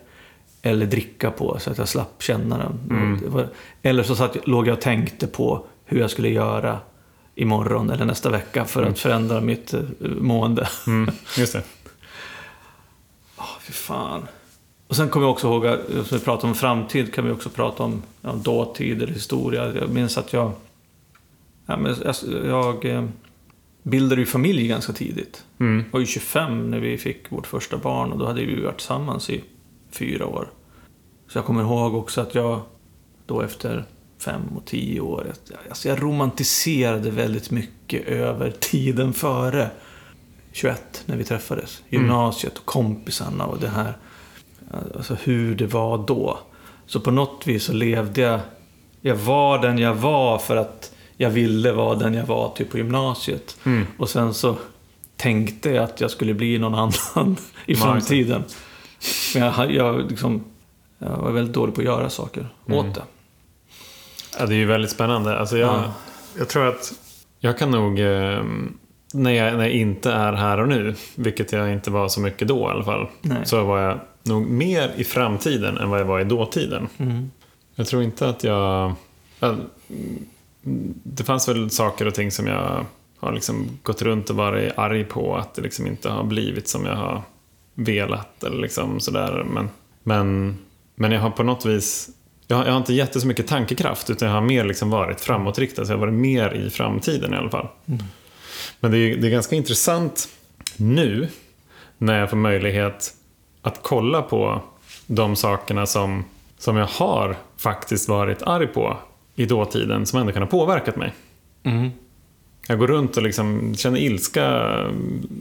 [0.63, 2.81] eller dricka på så att jag slapp känna den.
[2.91, 3.31] Mm.
[3.31, 3.49] Var,
[3.83, 6.79] eller så satt, låg jag och tänkte på hur jag skulle göra
[7.35, 10.69] imorgon eller nästa vecka för att förändra mitt eh, mående.
[10.87, 11.63] Mm, just det.
[13.37, 14.27] Ah, fy fan.
[14.89, 17.49] Och sen kommer jag också ihåg, att- som vi pratar om framtid, kan vi också
[17.49, 19.73] prata om ja, dåtid eller historia.
[19.75, 20.53] Jag minns att jag...
[21.67, 22.15] Ja, men jag,
[22.47, 23.05] jag eh,
[23.83, 25.45] bildade ju familj ganska tidigt.
[25.59, 25.77] Mm.
[25.87, 28.77] Jag var ju 25 när vi fick vårt första barn och då hade vi varit
[28.79, 29.45] tillsammans i
[29.91, 30.49] fyra år.
[31.29, 32.61] Så jag kommer ihåg också att jag
[33.27, 33.85] då efter
[34.25, 35.33] fem och tio år,
[35.69, 39.71] alltså jag romantiserade väldigt mycket över tiden före
[40.53, 41.83] 21 när vi träffades.
[41.89, 43.97] Gymnasiet och kompisarna och det här.
[44.97, 46.39] Alltså hur det var då.
[46.87, 48.41] Så på något vis så levde jag...
[49.01, 52.79] Jag var den jag var för att jag ville vara den jag var typ på
[52.79, 53.57] gymnasiet.
[53.65, 53.87] Mm.
[53.99, 54.57] Och sen så
[55.17, 58.45] tänkte jag att jag skulle bli någon annan i framtiden.
[59.35, 60.45] Men jag, jag, liksom,
[60.99, 63.03] jag var väldigt dålig på att göra saker åt det.
[64.39, 65.39] Ja, det är ju väldigt spännande.
[65.39, 65.93] Alltså jag, Ja.
[66.39, 66.93] jag tror att
[67.39, 68.43] jag kan nog, eh,
[69.13, 72.49] när jag, när jag inte är här och nu, vilket jag inte var så mycket
[72.49, 73.39] då i alla fall, Nej.
[73.45, 76.89] så var jag nog mer i framtiden än vad jag var i dåtiden.
[76.99, 77.31] Mm.
[77.75, 78.93] Jag tror inte att jag...
[79.41, 79.55] ja,
[81.03, 82.85] Det fanns väl saker och ting som jag
[83.19, 86.87] har liksom gått runt och varit arg på att det liksom inte har blivit som
[86.87, 87.23] jag har
[87.75, 89.47] velat eller liksom sådär.
[89.51, 89.69] Men,
[90.03, 90.59] men,
[90.95, 92.11] men jag har på något vis...
[92.47, 95.85] Jag har, inte gett det så mycket tankekraft utan jag har mer liksom varit framåtriktad.
[95.85, 97.69] Så jag har varit mer i framtiden i alla fall.
[98.81, 100.29] Men det är, det är ganska intressant
[100.77, 101.29] nu
[101.99, 103.15] när jag får möjlighet
[103.63, 104.63] att kolla på
[105.07, 106.25] de sakerna som,
[106.59, 108.97] som jag har faktiskt varit arg på
[109.35, 111.13] i dåtiden som ändå kan ha påverkat mig.
[111.63, 111.91] Mm.
[112.69, 114.77] Jag går runt och liksom känner ilska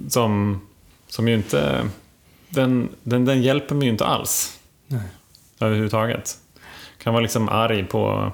[0.10, 0.62] som,
[1.08, 1.90] som ju inte...
[2.50, 4.60] Den, den, den hjälper mig ju inte alls.
[4.88, 5.08] Nej.
[5.60, 6.38] Överhuvudtaget.
[7.04, 8.32] Kan vara liksom arg på,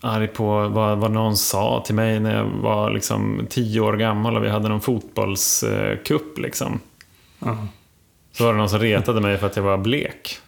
[0.00, 4.36] arg på vad, vad någon sa till mig när jag var liksom tio år gammal
[4.36, 6.38] och vi hade någon fotbollscup.
[6.38, 6.80] Liksom.
[7.38, 7.66] Ja.
[8.32, 10.38] Så var det någon som retade mig för att jag var blek.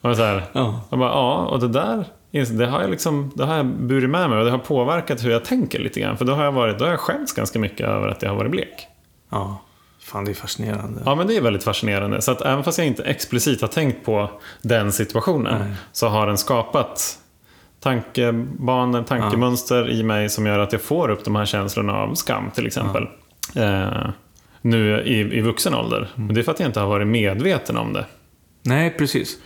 [0.00, 0.80] Och så här, Ja.
[0.90, 4.30] jag bara, ja, och det där det har, jag liksom, det har jag burit med
[4.30, 6.16] mig och det har påverkat hur jag tänker lite grann.
[6.16, 8.36] För då har jag, varit, då har jag skämts ganska mycket över att jag har
[8.36, 8.86] varit blek.
[9.30, 9.58] ja.
[10.02, 11.02] Fan, det är fascinerande.
[11.04, 12.22] Ja, men det är väldigt fascinerande.
[12.22, 14.30] Så att även fast jag inte explicit har tänkt på
[14.62, 15.76] den situationen Nej.
[15.92, 17.18] så har den skapat
[17.80, 22.50] tankebanor, tankemönster i mig som gör att jag får upp de här känslorna av skam
[22.54, 23.06] till exempel.
[23.56, 24.08] Eh,
[24.60, 25.96] nu i, i vuxen ålder.
[25.96, 26.26] Mm.
[26.26, 28.06] Men det är för att jag inte har varit medveten om det.
[28.62, 29.38] Nej, precis.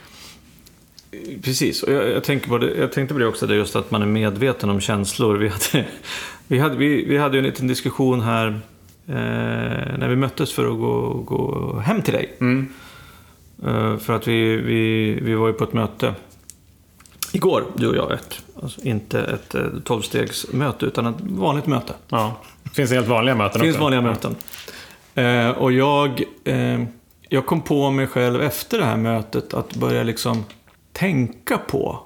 [1.43, 3.91] Precis, och jag, jag, tänker på det, jag tänkte på det också, det just att
[3.91, 5.37] man är medveten om känslor.
[5.37, 5.87] Vi hade,
[6.47, 8.61] vi hade, vi, vi hade ju en liten diskussion här
[9.07, 12.37] när vi möttes för att gå, gå hem till dig.
[12.41, 12.69] Mm.
[13.65, 16.15] Eh, för att vi, vi, vi var ju på ett möte
[17.33, 18.13] igår, du och jag.
[18.13, 21.95] Ett, alltså inte ett eh, tolvstegsmöte, utan ett vanligt möte.
[22.09, 22.37] Ja.
[22.63, 23.83] Det finns helt vanliga möten Det finns också.
[23.83, 24.37] vanliga möten.
[25.15, 26.83] Eh, och jag, eh,
[27.29, 30.45] jag kom på mig själv efter det här mötet att börja liksom
[30.93, 32.01] tänka på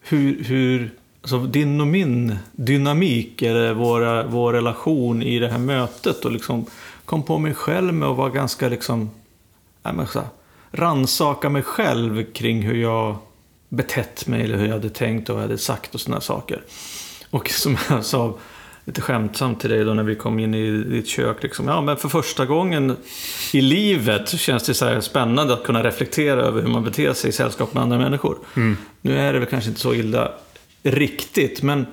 [0.00, 0.90] hur, hur
[1.22, 6.24] alltså din och min dynamik, eller våra, vår relation i det här mötet.
[6.24, 6.66] Och liksom
[7.04, 9.10] kom på mig själv med att vara ganska liksom,
[9.82, 10.28] men så här,
[10.72, 13.16] ransaka mig själv kring hur jag
[13.68, 16.62] betett mig eller hur jag hade tänkt och vad jag hade sagt och sådana saker.
[17.30, 18.38] Och som jag sa
[18.84, 21.42] lite skämtsamt till dig då när vi kom in i ditt kök.
[21.42, 22.96] Liksom, ja, men för första gången
[23.52, 27.12] i livet så känns det så här spännande att kunna reflektera över hur man beter
[27.12, 28.38] sig i sällskap med andra människor.
[29.00, 30.32] Nu är det väl kanske inte så illa
[30.82, 31.86] riktigt, men,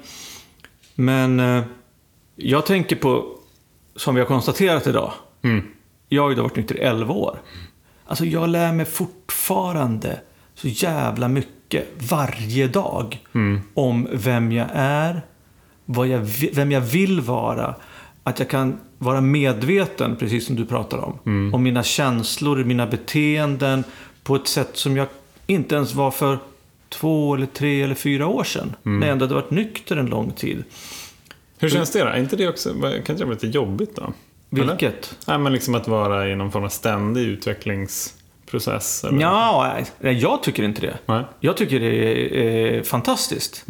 [0.95, 1.63] men eh,
[2.35, 3.25] jag tänker på,
[3.95, 5.63] som vi har konstaterat idag, Mm.
[6.09, 7.39] jag har ju då varit nykter i 11 år.
[8.05, 10.19] Alltså jag lär mig fortfarande
[10.55, 13.19] så jävla mycket varje dag
[13.73, 15.21] om vem jag är,
[15.85, 16.19] vad jag,
[16.53, 17.75] vem jag vill vara.
[18.23, 23.83] Att jag kan vara medveten, precis som du pratar om, om mina känslor, mina beteenden
[24.23, 25.07] på ett sätt som jag
[25.47, 26.39] inte ens var för
[26.89, 28.75] två, eller tre eller fyra år sedan.
[28.83, 30.63] När jag ändå hade varit nykter en lång tid.
[31.57, 32.05] Hur känns det då?
[32.05, 34.13] Är inte det också, kan inte det vara lite jobbigt då?
[34.51, 34.65] Eller?
[34.65, 35.15] Vilket?
[35.27, 39.03] Nej, men liksom att vara i någon form av ständig utvecklingsprocess.
[39.03, 39.21] Eller?
[39.21, 40.97] Ja, nej, jag tycker inte det.
[41.05, 41.23] Nej.
[41.39, 43.65] Jag tycker det är eh, fantastiskt.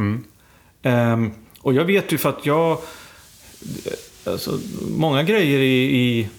[0.82, 2.78] Ehm, och jag vet ju för att jag...
[4.26, 4.60] Alltså,
[4.90, 6.30] många grejer i, i,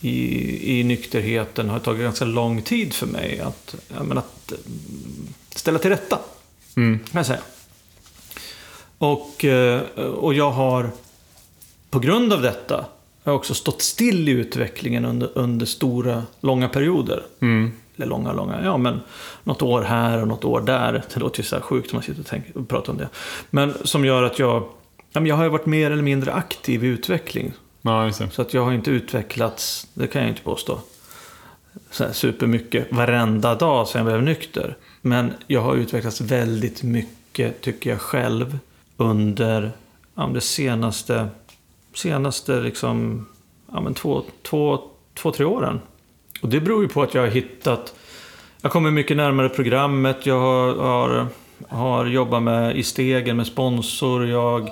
[0.00, 4.58] i, i nykterheten har tagit ganska lång tid för mig att, ja, men att eh,
[5.54, 6.18] ställa till rätta.
[6.76, 6.98] Mm.
[6.98, 7.40] Kan jag säga.
[8.98, 10.90] Och, eh, och jag har
[11.90, 12.76] på grund av detta
[13.24, 17.22] har jag också stått still i utvecklingen under, under stora, långa perioder.
[17.40, 17.72] Mm.
[17.96, 19.00] Eller långa, långa, ja men
[19.44, 21.02] något år här och något år där.
[21.14, 23.08] Det låter ju så här sjukt om man sitter och, tänker, och pratar om det.
[23.50, 24.62] Men som gör att jag,
[25.12, 27.52] ja, men jag har ju varit mer eller mindre aktiv i utveckling.
[27.82, 28.12] Ja.
[28.12, 30.78] Så att jag har inte utvecklats, det kan jag inte påstå,
[31.90, 34.76] så här supermycket varenda dag sedan jag blev nykter.
[35.06, 38.58] Men jag har utvecklats väldigt mycket, tycker jag själv,
[38.96, 39.72] under
[40.14, 41.28] ja, det senaste,
[41.94, 43.26] senaste liksom,
[43.72, 44.80] ja, men två, två,
[45.14, 45.80] två, tre åren.
[46.42, 47.94] Och det beror ju på att jag har hittat,
[48.60, 51.26] jag kommer mycket närmare programmet, jag har, har,
[51.68, 54.70] har jobbat med i stegen med sponsor, jag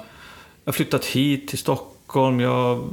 [0.65, 2.41] jag har flyttat hit till Stockholm.
[2.41, 2.85] Jag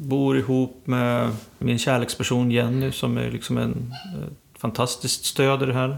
[0.00, 3.94] bor ihop med min kärleksperson Jenny som är liksom en
[4.58, 5.96] fantastiskt stöd i det här.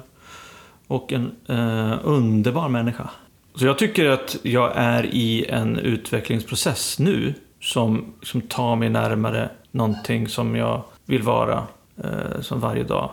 [0.89, 3.11] Och en eh, underbar människa.
[3.55, 9.51] Så jag tycker att jag är i en utvecklingsprocess nu som, som tar mig närmare
[9.71, 11.67] någonting som jag vill vara
[12.05, 13.11] eh, som varje dag.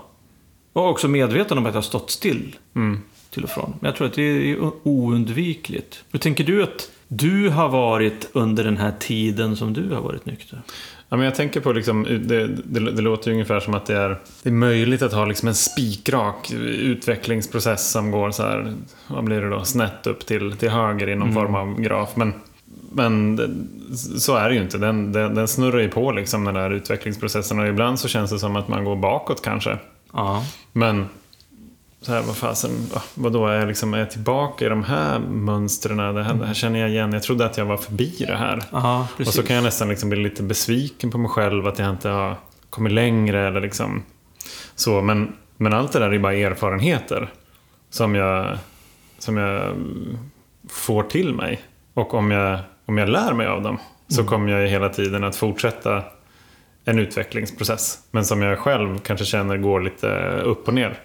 [0.74, 3.00] Och också medveten om att jag har stått still Mm.
[3.30, 3.74] till och från.
[3.80, 6.04] Men jag tror att det är oundvikligt.
[6.12, 10.26] Hur tänker du att du har varit under den här tiden som du har varit
[10.26, 10.62] nykter?
[11.10, 13.98] Ja, men jag tänker på liksom, det, det, det låter ju ungefär som att det
[13.98, 18.74] är, det är möjligt att ha liksom en spikrak utvecklingsprocess som går så här,
[19.08, 22.10] vad blir det då, snett upp till, till höger i någon form av graf.
[22.16, 22.34] Men,
[22.92, 23.40] men
[24.18, 24.78] så är det ju inte.
[24.78, 28.40] Den, den, den snurrar ju på liksom den där utvecklingsprocessen och ibland så känns det
[28.40, 29.78] som att man går bakåt kanske.
[30.14, 30.46] Ja.
[30.72, 31.06] Men
[32.06, 35.20] så här, vad fasen, va- vadå, är jag, liksom, är jag tillbaka i de här
[35.20, 35.98] mönstren?
[35.98, 37.14] Det här, det här känner jag igen.
[37.14, 38.64] Jag trodde att jag var förbi det här.
[38.72, 41.90] Aha, Och så kan jag nästan liksom bli lite besviken på mig själv att jag
[41.90, 42.36] inte har
[42.70, 44.04] kommit längre eller liksom
[44.76, 45.02] så.
[45.02, 47.32] Men, men allt det där är bara erfarenheter
[47.90, 48.58] som jag,
[49.20, 50.18] som jag mm,
[50.70, 51.62] får till mig.
[51.94, 53.78] Och om jag, om jag lär mig av dem
[54.08, 56.04] så kommer jag hela tiden att fortsätta
[56.86, 58.00] en utvecklingsprocess.
[58.12, 60.08] Men som jag själv kanske känner går lite
[60.44, 61.00] upp och ner.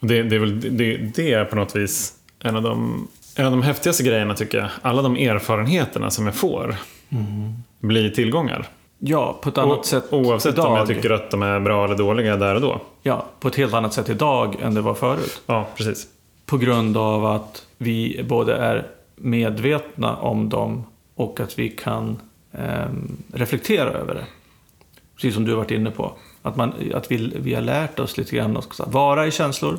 [0.00, 3.50] Det, det, är väl, det, det är på något vis en av, de, en av
[3.52, 4.68] de häftigaste grejerna tycker jag.
[4.82, 6.76] Alla de erfarenheterna som jag får
[7.80, 8.68] blir tillgångar.
[8.98, 10.66] Ja, på ett annat O- sätt Oavsett idag.
[10.72, 12.80] om jag tycker att de är bra eller dåliga där och då.
[13.02, 15.42] Ja, på ett helt annat sätt idag än det var förut.
[15.46, 16.06] Ja, precis.
[16.46, 18.86] På grund av att vi både är
[19.16, 20.84] medvetna om dem
[21.14, 22.18] och att vi kan
[22.52, 24.24] ehm, reflektera över det.
[25.16, 26.12] Precis som du har varit inne på.
[26.46, 29.78] Att, man, att vi, vi har lärt oss lite grann att vara i känslor,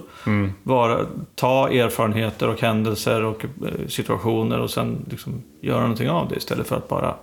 [0.63, 1.05] vara,
[1.35, 6.67] ta erfarenheter och händelser och eh, situationer och sen liksom göra någonting av det istället
[6.67, 7.15] för att bara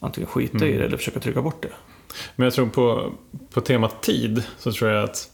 [0.00, 1.68] antingen skita i det eller försöka trycka bort det.
[2.36, 3.12] Men jag tror på,
[3.54, 5.28] på temat tid så tror jag att,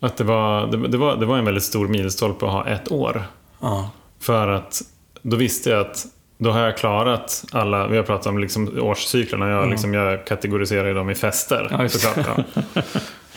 [0.00, 2.92] att det, var, det, det, var, det var en väldigt stor milstolpe att ha ett
[2.92, 3.24] år.
[3.60, 3.90] Ja.
[4.18, 4.82] För att
[5.22, 6.06] då visste jag att
[6.42, 10.94] då har jag klarat alla, vi har pratat om liksom årscyklerna, jag, liksom, jag kategoriserar
[10.94, 11.68] dem i fester.
[11.70, 12.62] Ja, såklart, ja.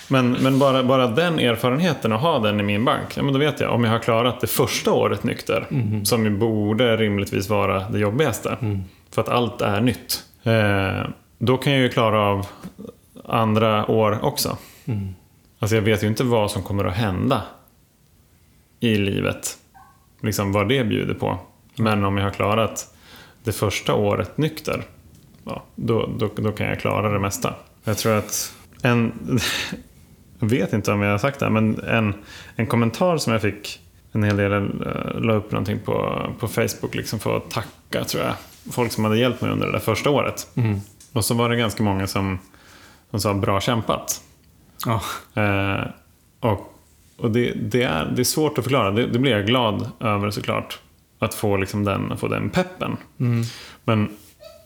[0.07, 3.39] Men, men bara, bara den erfarenheten och ha den i min bank, ja, men då
[3.39, 5.65] vet jag om jag har klarat det första året nykter,
[6.03, 8.57] som ju borde rimligtvis vara det jobbigaste,
[9.11, 10.23] för att allt är nytt.
[10.43, 12.47] Eh, då kan jag ju klara av
[13.25, 14.57] andra år också.
[15.59, 17.41] Alltså jag vet ju inte vad som kommer att hända
[18.79, 19.57] i livet.
[20.21, 21.37] Liksom vad det bjuder på.
[21.75, 22.94] Men om jag har klarat
[23.45, 24.83] det första året nykter,
[25.43, 27.53] ja, då, då, då kan jag klara det mesta.
[27.83, 29.39] Jag tror att en...
[30.39, 32.13] Jag vet inte om jag har sagt det, men en,
[32.55, 33.79] en kommentar som jag fick
[34.11, 38.23] en hel del, uh, la upp någonting på, på Facebook liksom för att tacka, tror
[38.23, 38.33] jag,
[38.71, 40.47] folk som hade hjälpt mig under det där första året.
[41.13, 42.39] Och så var det ganska många som,
[43.09, 44.21] som sa bra kämpat.
[44.85, 45.01] Ja.
[45.41, 45.87] Eh,
[46.39, 46.75] och
[47.17, 48.91] och det, det, är, det är svårt att förklara.
[48.91, 50.79] Det, det blir jag glad över såklart.
[51.19, 52.97] Att få, liksom den, få den peppen.
[53.83, 54.09] Men,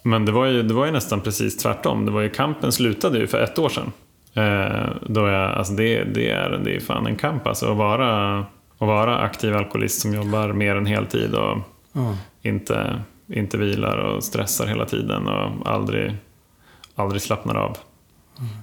[0.04, 2.06] men det, var ju, det var ju nästan precis tvärtom.
[2.06, 3.92] Det var ju, kampen slutade ju för ett år sedan.
[4.34, 8.40] Eh, då jag, alltså det, det, är, det är fan en kamp alltså, att vara,
[8.40, 8.48] att
[8.88, 11.58] vara aktiv alkoholist som jobbar mer än heltid och
[11.94, 12.18] Ja.
[12.42, 16.16] inte, inte vilar och stressar hela tiden och aldrig,
[16.96, 17.78] aldrig slappnar av.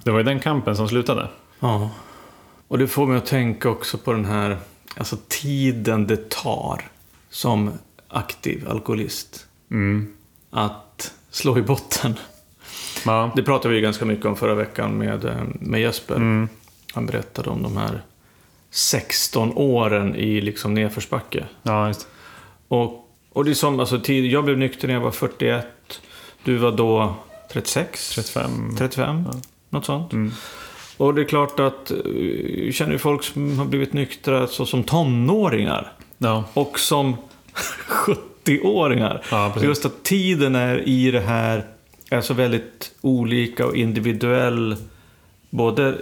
[0.04, 1.28] Det var ju den kampen som slutade.
[1.60, 1.90] Ja.
[2.68, 4.56] Och det får mig att tänka också på den här
[4.96, 6.80] alltså tiden det tar
[7.30, 7.70] som
[8.08, 10.14] aktiv alkoholist Mm.
[10.50, 12.14] att slå i botten.
[13.06, 13.32] Ja.
[13.36, 16.16] Det pratade vi ganska mycket om förra veckan med, eh, med Jesper.
[16.16, 16.48] Mm.
[16.92, 18.02] Han berättade om de här
[18.70, 21.44] 16 åren i liksom nedförsbacke.
[21.62, 22.06] ja, just
[22.68, 25.66] Och, och det är som, alltså, tid, jag blev nykter när jag var 41.
[26.44, 27.14] Du var då
[27.52, 28.14] 36?
[28.14, 28.76] 35.
[28.78, 29.24] 35?
[29.70, 30.12] Något sånt.
[30.12, 30.32] Mm.
[30.96, 31.96] Och det är klart att eh,
[32.64, 35.92] jag känner ju folk som har blivit nyktra så som tonåringar.
[36.18, 37.16] Ja, Och som
[38.44, 39.22] 70-åringar.
[39.30, 39.54] Ja.
[39.62, 41.64] Just att tiden är i det här
[42.10, 44.76] är så väldigt olika och individuell.
[45.50, 45.98] Både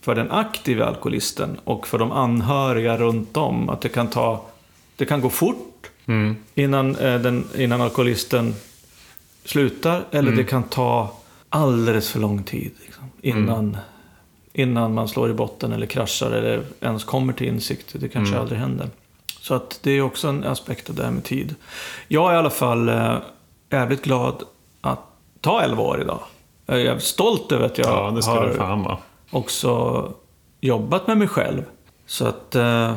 [0.00, 3.68] för den aktiva alkoholisten och för de anhöriga runt om.
[3.68, 4.44] Att det kan ta...
[4.96, 6.36] Det kan gå fort mm.
[6.54, 8.54] innan, eh, den, innan alkoholisten
[9.44, 10.04] slutar.
[10.10, 10.36] Eller Mm.
[10.36, 11.16] det kan ta
[11.48, 12.70] alldeles för lång tid.
[12.84, 13.76] Liksom, innan, Mm.
[14.52, 17.92] innan man slår i botten eller kraschar eller ens kommer till insikt.
[17.92, 18.42] Det kanske Mm.
[18.42, 18.88] aldrig händer.
[19.46, 21.54] Så att det är också en aspekt av det här med tid.
[22.08, 23.16] Jag är i alla fall eh,
[23.70, 24.42] jävligt glad
[24.80, 25.00] att
[25.40, 26.18] ta 11 år idag.
[26.66, 28.96] Jag är jävligt stolt över att jag ja det ska har fan
[29.30, 30.12] också
[30.60, 31.62] jobbat med mig själv.
[32.06, 32.96] Så att eh,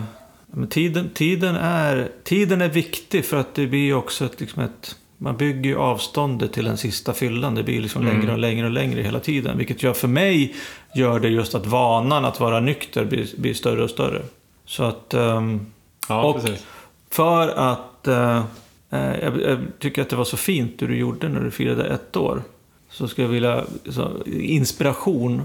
[0.69, 5.37] tiden, tiden, är, tiden är viktig för att det blir också ett, liksom ett man
[5.37, 7.55] bygger ju avståndet till den sista fyllan.
[7.55, 8.19] Det blir liksom Mm.
[8.19, 9.57] längre och längre och längre hela tiden.
[9.57, 10.55] Vilket gör för mig
[10.95, 14.21] gör det just att vanan att vara nykter blir, blir större och större.
[14.65, 15.13] Så att...
[15.13, 15.65] ehm,
[16.09, 16.65] Ja, och precis.
[17.09, 18.07] för att...
[18.07, 18.43] eh,
[18.89, 21.85] eh, jag, jag tycker att det var så fint det du gjorde när du firade
[21.85, 22.43] ett år.
[22.89, 23.63] Så skulle jag vilja...
[23.89, 25.41] Så, inspiration.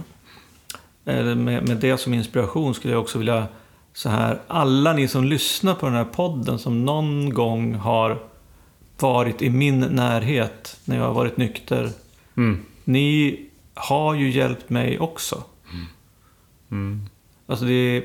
[1.04, 3.46] Eller med, med det som inspiration skulle jag också vilja...
[3.92, 8.18] Så här, alla ni som lyssnar på den här podden som någon gång har
[8.98, 11.90] varit i min närhet när jag har varit nykter.
[12.36, 12.64] Mm.
[12.84, 13.40] Ni
[13.74, 15.42] har ju hjälpt mig också.
[16.70, 17.06] Mm.
[17.46, 18.04] Alltså det är,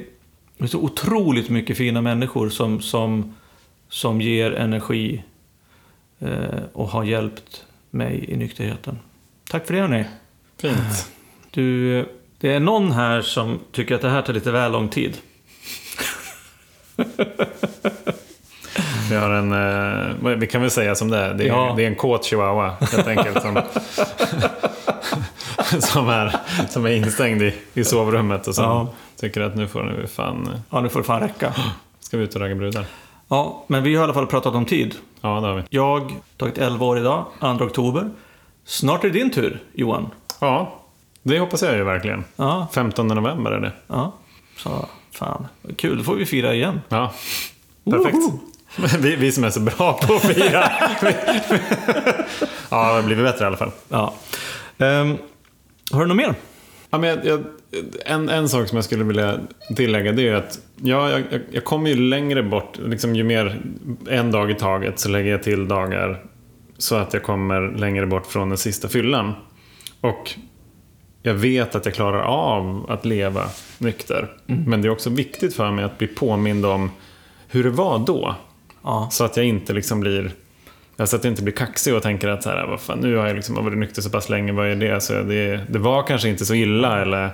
[0.59, 3.35] det är så otroligt mycket fina människor som, som,
[3.89, 5.23] som ger energi
[6.19, 6.29] eh,
[6.73, 8.99] och har hjälpt mig i nykterheten.
[9.51, 10.05] Tack för det hörni.
[10.61, 11.09] Fint.
[11.51, 12.05] Du,
[12.37, 15.17] det är någon här som tycker att det här tar lite väl lång tid.
[19.09, 21.33] Vi har en, eh, vi kan väl säga som det är.
[21.33, 21.73] Det är, Ja.
[21.77, 23.41] det är en kåt chihuahua helt enkelt.
[23.41, 23.61] Som,
[25.79, 26.35] som, är,
[26.69, 28.87] som är instängd i, i sovrummet och som Ja.
[29.19, 31.53] tycker att nu får nu fan, Ja, nu får det fan räcka.
[31.99, 32.85] ska vi ut och ragga brudar.
[33.27, 34.95] Ja, men vi har i alla fall pratat om tid.
[35.21, 35.63] Ja, det har vi.
[35.69, 38.09] Jag har tagit 11 år idag, 2 oktober.
[38.65, 40.09] Snart är det din tur, Johan.
[40.39, 40.79] Ja,
[41.23, 42.23] det hoppas jag ju verkligen.
[42.35, 43.71] Ja, 15 november är det.
[43.87, 44.13] ja.
[44.57, 45.47] Så, fan.
[45.77, 46.81] Kul, då får vi fira igen.
[46.89, 47.13] Ja,
[47.91, 48.15] perfekt.
[48.15, 48.39] Woho!
[48.99, 50.71] Vi, vi som är så bra på att fira.
[52.69, 53.71] ja, det har blivit bättre i alla fall.
[53.89, 54.13] Ja.
[54.77, 55.17] Ehm,
[55.91, 56.35] har du något mer?
[56.89, 57.43] Ja, men jag, jag,
[58.05, 59.39] en, en sak som jag skulle vilja
[59.75, 63.61] tillägga det är att ja, jag, jag, kommer ju längre bort, liksom ju mer
[64.09, 66.23] en dag i taget så lägger jag till dagar
[66.77, 69.33] så att jag kommer längre bort från den sista fyllan.
[70.01, 70.31] Och
[71.21, 73.43] jag vet att jag klarar av att leva
[73.77, 74.31] nykter.
[74.45, 76.91] Men det är också viktigt för mig att bli påmind om
[77.47, 78.35] hur det var då.
[78.83, 79.07] Ja.
[79.11, 80.31] Så att jag inte liksom blir
[81.07, 83.27] så att jag inte blir kaxig och tänker att så här, vad fan, nu har
[83.27, 85.01] jag liksom varit nykter så pass länge, vad är det?
[85.01, 87.29] Så det, det var kanske inte så illa eller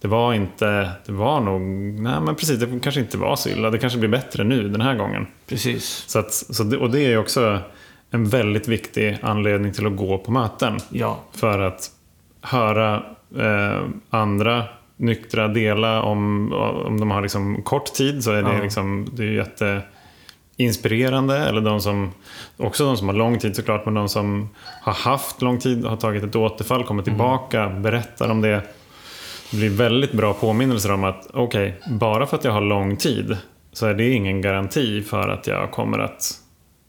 [0.00, 1.60] det var inte, det var nog,
[2.00, 3.70] nej men precis, det kanske inte var så illa.
[3.70, 5.26] Det kanske blir bättre nu den här gången.
[5.46, 6.04] Precis.
[6.06, 7.58] Så att, så det, och det är ju också
[8.10, 10.76] en väldigt viktig anledning till att gå på möten.
[10.88, 11.20] Ja.
[11.32, 11.90] För att
[12.42, 13.02] höra
[13.38, 14.64] eh, andra
[14.96, 16.52] nyktra dela om,
[16.86, 18.62] om de har liksom kort tid så är det, Ja.
[18.62, 19.40] liksom, det är ju
[20.56, 21.38] jätteinspirerande.
[21.38, 22.12] Eller de som,
[22.56, 24.48] också de som har lång tid såklart, men de som
[24.82, 28.62] har haft lång tid, har tagit ett återfall, kommer tillbaka, berättar om det.
[29.50, 33.36] Det blir väldigt bra påminnelser om att okej, bara för att jag har lång tid
[33.72, 36.32] så är det ingen garanti för att jag kommer att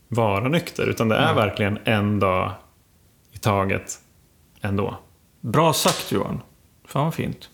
[0.08, 0.88] vara nykter.
[0.88, 2.52] Utan det är verkligen en dag
[3.32, 4.00] i taget
[4.62, 4.98] ändå.
[5.42, 6.42] Bra sagt Johan.
[6.86, 7.50] Fan vad fint.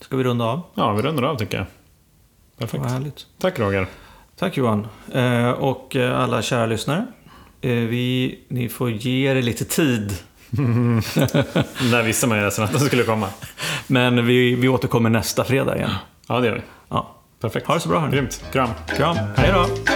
[0.00, 0.60] Ska vi runda av?
[0.74, 1.66] Ja, vi rundar av tycker jag.
[2.58, 3.26] Perfekt.
[3.38, 3.86] Tack Roger.
[4.42, 4.86] Tack Johan.
[5.12, 7.06] Eh, och eh, alla kära lyssnare.
[7.60, 10.12] Eh, vi, ni får ge er lite tid.
[11.90, 13.28] Där visste man ju nästan att de skulle komma.
[13.86, 15.90] Men vi, vi återkommer nästa fredag igen.
[16.28, 16.62] Ja, det gör vi.
[16.88, 17.14] Ja.
[17.40, 17.66] Perfekt.
[17.66, 18.12] Ha det så bra hörni.
[18.12, 18.44] Grymt.
[18.52, 18.70] Kram.
[18.96, 19.16] Kram.
[19.36, 19.91] Hej då.